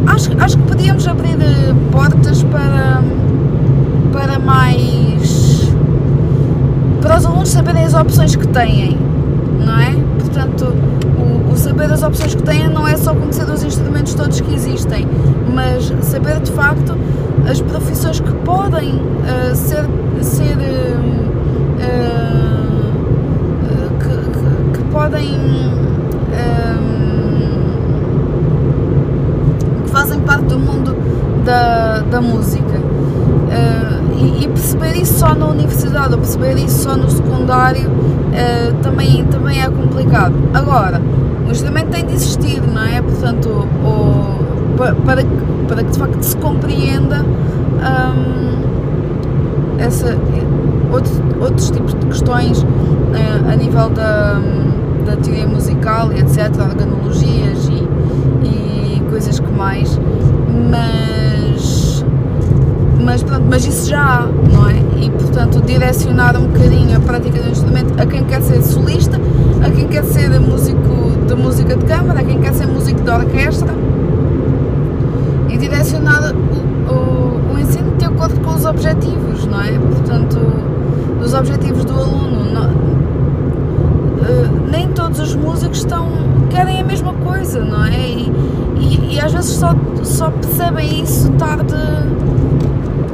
acho, 0.07 0.31
acho 0.37 0.57
que 0.57 0.63
podíamos 0.63 1.07
abrir 1.07 1.37
portas 1.91 2.43
para, 2.43 3.01
para 4.11 4.37
mais. 4.39 4.94
Os 7.17 7.25
alunos 7.25 7.49
saberem 7.49 7.83
as 7.83 7.93
opções 7.93 8.35
que 8.35 8.47
têm, 8.47 8.97
não 9.65 9.79
é? 9.79 9.95
Portanto, 10.19 10.75
o, 11.17 11.51
o 11.53 11.57
saber 11.57 11.91
as 11.91 12.03
opções 12.03 12.35
que 12.35 12.43
têm 12.43 12.67
não 12.67 12.85
é 12.85 12.97
só 12.97 13.13
conhecer 13.13 13.49
os 13.49 13.63
instrumentos 13.63 14.13
todos 14.13 14.41
que 14.41 14.53
existem, 14.53 15.07
mas 15.53 15.93
saber 16.01 16.41
de 16.41 16.51
facto 16.51 16.97
as 17.49 17.61
profissões 17.61 18.19
que 18.19 18.33
podem 18.43 18.95
uh, 18.95 19.55
ser, 19.55 19.85
ser 20.21 20.57
uh, 20.57 20.99
uh, 21.79 22.05
que, 23.99 24.09
que, 24.09 24.77
que, 24.77 24.83
podem 24.91 25.39
que 29.83 29.89
fazem 29.91 30.19
parte 30.21 30.45
do 30.45 30.59
mundo 30.59 30.95
da, 31.45 31.99
da 32.11 32.19
música 32.19 32.64
e, 34.15 34.43
e, 34.43 34.47
perceber 34.47 34.95
isso 34.97 35.19
só 35.19 35.35
na 35.35 35.47
universidade 35.47 36.13
ou 36.13 36.19
perceber 36.19 36.55
isso 36.55 36.83
só 36.83 36.95
no 36.95 37.09
secundário 37.09 37.89
também, 38.81 39.23
também 39.25 39.61
é 39.61 39.69
complicado 39.69 40.33
agora 40.53 41.01
o 41.47 41.51
instrumento 41.51 41.89
tem 41.89 42.05
de 42.05 42.13
existir, 42.13 42.61
não 42.61 42.83
é? 42.83 43.01
Portanto, 43.01 43.49
o, 43.49 44.35
para, 45.05 45.23
que, 45.23 45.29
para 45.67 45.83
que 45.83 45.91
de 45.91 45.99
facto 45.99 46.21
se 46.23 46.35
compreenda 46.37 47.23
um, 47.23 48.55
essa, 49.79 50.17
outros, 50.91 51.21
outros 51.39 51.69
tipos 51.69 51.93
de 51.93 52.05
questões 52.07 52.63
uh, 52.63 53.51
a 53.51 53.55
nível 53.55 53.89
da, 53.89 54.41
da 55.05 55.15
teoria 55.17 55.47
musical 55.47 56.11
e 56.11 56.19
etc., 56.19 56.49
organologias 56.59 57.69
e, 57.69 57.87
e 58.47 59.03
coisas 59.09 59.39
que 59.39 59.51
mais, 59.51 59.99
mas, 60.69 61.44
mas, 62.99 63.23
pronto, 63.23 63.45
mas 63.49 63.65
isso 63.65 63.89
já 63.89 64.01
há, 64.01 64.27
não 64.51 64.69
é? 64.69 64.75
E 65.03 65.09
portanto 65.09 65.61
direcionar 65.61 66.35
um 66.37 66.47
bocadinho 66.47 66.97
a 66.97 66.99
prática 66.99 67.41
do 67.41 67.49
instrumento 67.49 67.93
a 67.99 68.05
quem 68.05 68.23
quer 68.23 68.41
ser 68.41 68.61
solista, 68.61 69.19
a 69.65 69.69
quem 69.69 69.87
quer 69.87 70.03
ser 70.03 70.39
músico 70.39 70.79
de 71.27 71.35
música 71.35 71.75
de 71.75 71.85
câmara, 71.85 72.23
quem 72.23 72.39
quer 72.39 72.53
ser 72.53 72.67
músico 72.67 73.01
de 73.01 73.09
orquestra 73.09 73.73
e 75.49 75.57
direcionar 75.57 76.33
o, 76.33 76.93
o, 76.93 77.53
o, 77.53 77.59
ensino 77.59 77.95
de 77.97 78.05
acordo 78.05 78.39
com 78.41 78.53
os 78.53 78.65
objetivos, 78.65 79.45
não 79.45 79.61
é? 79.61 79.71
Portanto, 79.71 80.37
os 81.23 81.33
objetivos 81.33 81.85
do 81.85 81.93
aluno. 81.93 82.45
Não, 82.53 82.65
uh, 82.65 84.69
nem 84.69 84.89
todos 84.89 85.19
os 85.19 85.35
músicos 85.35 85.79
estão, 85.79 86.09
querem 86.49 86.81
a 86.81 86.83
mesma 86.83 87.13
coisa, 87.13 87.63
não 87.63 87.85
é? 87.85 87.97
E, 87.97 88.31
e, 88.79 89.15
e 89.15 89.19
às 89.19 89.33
vezes 89.33 89.51
só, 89.51 89.73
só 90.03 90.29
percebem 90.29 91.01
isso 91.01 91.31
tarde, 91.33 91.73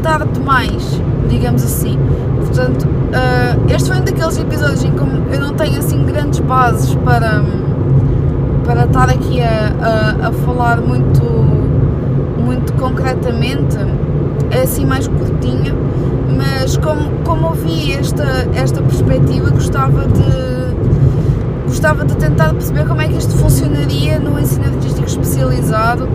tarde 0.01 0.31
demais, 0.33 1.01
digamos 1.29 1.63
assim. 1.63 1.97
Portanto, 2.37 2.83
uh, 2.85 3.73
este 3.73 3.89
foi 3.89 3.99
um 3.99 4.03
daqueles 4.03 4.37
episódios 4.37 4.83
em 4.83 4.91
que 4.91 5.01
eu 5.33 5.39
não 5.39 5.53
tenho 5.53 5.77
assim 5.79 6.03
grandes 6.03 6.39
bases 6.39 6.95
para 6.95 7.41
para 8.63 8.85
estar 8.85 9.09
aqui 9.09 9.41
a, 9.41 9.73
a, 9.81 10.27
a, 10.27 10.31
falar 10.31 10.79
muito, 10.79 11.23
muito 11.23 12.71
concretamente, 12.73 13.75
é 14.51 14.61
assim 14.61 14.85
mais 14.85 15.07
curtinha, 15.07 15.75
mas 16.37 16.77
como, 16.77 17.09
como 17.25 17.47
ouvi 17.47 17.93
esta, 17.93 18.47
esta 18.53 18.81
perspectiva, 18.81 19.49
gostava 19.49 20.05
de, 20.07 21.65
gostava 21.65 22.05
de 22.05 22.15
tentar 22.15 22.53
perceber 22.53 22.87
como 22.87 23.01
é 23.01 23.07
que 23.07 23.17
isto 23.17 23.35
funcionaria 23.35 24.19
no 24.19 24.39
ensino 24.39 24.65
artístico 24.65 25.07
especializado 25.07 26.07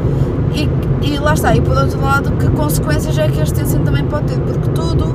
e, 0.57 1.07
e 1.07 1.19
lá 1.19 1.35
está, 1.35 1.55
e 1.55 1.61
por 1.61 1.77
outro 1.77 2.01
lado, 2.01 2.33
que 2.33 2.49
consequências 2.51 3.19
é 3.19 3.29
que 3.29 3.41
este 3.41 3.61
ensino 3.61 3.85
também 3.85 4.05
pode 4.05 4.27
ter, 4.27 4.41
porque 4.41 4.69
tudo, 4.71 5.15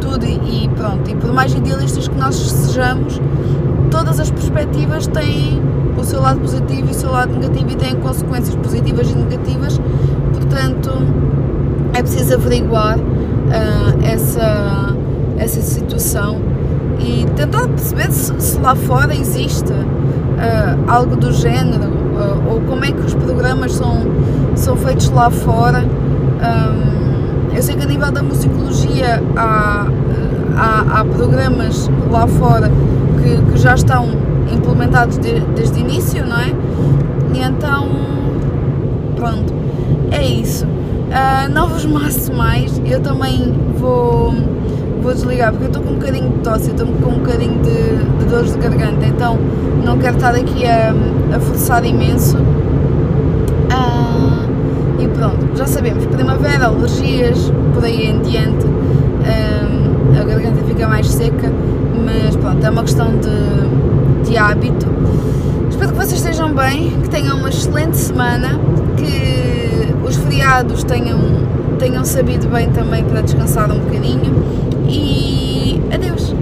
tudo 0.00 0.26
e, 0.26 0.68
pronto, 0.76 1.08
e 1.08 1.14
por 1.14 1.32
mais 1.32 1.54
idealistas 1.54 2.08
que 2.08 2.18
nós 2.18 2.34
sejamos, 2.34 3.20
todas 3.90 4.18
as 4.18 4.30
perspectivas 4.30 5.06
têm 5.06 5.62
o 5.96 6.04
seu 6.04 6.20
lado 6.20 6.40
positivo 6.40 6.88
e 6.88 6.90
o 6.90 6.94
seu 6.94 7.10
lado 7.10 7.32
negativo 7.32 7.70
e 7.70 7.76
têm 7.76 7.94
consequências 7.96 8.54
positivas 8.56 9.10
e 9.10 9.14
negativas, 9.14 9.80
portanto 10.34 10.90
é 11.94 12.02
preciso 12.02 12.34
averiguar 12.34 12.98
uh, 12.98 14.04
essa, 14.04 14.94
essa 15.38 15.60
situação 15.62 16.40
e 16.98 17.24
tentar 17.36 17.68
perceber 17.68 18.10
se, 18.10 18.34
se 18.38 18.58
lá 18.58 18.74
fora 18.74 19.14
existe 19.14 19.72
uh, 19.72 20.84
algo 20.86 21.16
do 21.16 21.32
género 21.32 21.95
uh, 22.16 22.52
ou 22.52 22.60
como 22.62 22.84
é 22.84 22.92
que 22.92 23.00
os 23.00 23.14
programas 23.14 23.72
são, 23.74 24.02
são 24.54 24.76
feitos 24.76 25.08
lá 25.10 25.30
fora. 25.30 25.84
Um, 25.84 27.54
eu 27.54 27.62
sei 27.62 27.76
que 27.76 27.82
a 27.82 27.86
nível 27.86 28.10
da 28.10 28.22
musicologia 28.22 29.22
há, 29.36 29.86
há, 30.56 31.00
há 31.00 31.04
programas 31.04 31.90
lá 32.10 32.26
fora 32.26 32.70
que, 33.22 33.52
que 33.52 33.58
já 33.58 33.74
estão 33.74 34.08
implementados 34.52 35.18
de, 35.18 35.40
desde 35.54 35.78
o 35.78 35.80
início, 35.80 36.24
não 36.26 36.36
é? 36.36 36.52
E 37.34 37.40
então, 37.40 37.88
pronto, 39.14 39.52
é 40.10 40.24
isso. 40.24 40.66
Uh, 40.66 41.52
não 41.52 41.68
vos 41.68 41.86
maço 41.86 42.32
mais, 42.32 42.80
eu 42.84 43.00
também 43.00 43.54
vou, 43.78 44.34
vou 45.02 45.12
desligar 45.12 45.50
porque 45.52 45.64
eu 45.64 45.68
estou 45.68 45.82
com 45.82 45.90
um 45.90 45.94
bocadinho 45.94 46.30
de 46.30 46.38
tosse, 46.38 46.70
estou 46.70 46.86
com 46.86 47.10
um 47.10 47.18
bocadinho 47.18 47.60
de, 47.62 48.18
de 48.18 48.24
dores 48.30 48.52
de 48.52 48.58
garganta, 48.58 49.06
então 49.06 49.38
não 49.84 49.98
quero 49.98 50.16
estar 50.16 50.34
aqui 50.34 50.66
a, 50.66 50.94
a 51.34 51.40
forçar 51.40 51.84
imenso. 51.84 52.36
Uh, 53.68 55.02
e 55.02 55.08
pronto, 55.08 55.56
já 55.56 55.66
sabemos, 55.66 56.06
primavera, 56.06 56.66
alergias, 56.66 57.52
por 57.74 57.84
aí 57.84 58.06
em 58.06 58.20
diante, 58.20 58.66
uh, 58.66 60.20
a 60.20 60.24
garganta 60.24 60.62
fica 60.64 60.88
mais 60.88 61.08
seca 61.08 61.50
mas 62.06 62.36
pronto, 62.36 62.64
é 62.64 62.70
uma 62.70 62.82
questão 62.82 63.12
de, 63.18 64.28
de 64.28 64.36
hábito. 64.36 64.86
Espero 65.68 65.90
que 65.90 65.96
vocês 65.96 66.20
estejam 66.20 66.54
bem, 66.54 66.90
que 67.02 67.10
tenham 67.10 67.36
uma 67.36 67.48
excelente 67.48 67.96
semana, 67.96 68.60
que 68.96 69.92
os 70.06 70.16
feriados 70.16 70.84
tenham, 70.84 71.18
tenham 71.78 72.04
sabido 72.04 72.48
bem 72.48 72.70
também 72.70 73.04
para 73.04 73.22
descansar 73.22 73.70
um 73.72 73.80
bocadinho 73.80 74.34
e 74.88 75.80
adeus! 75.92 76.34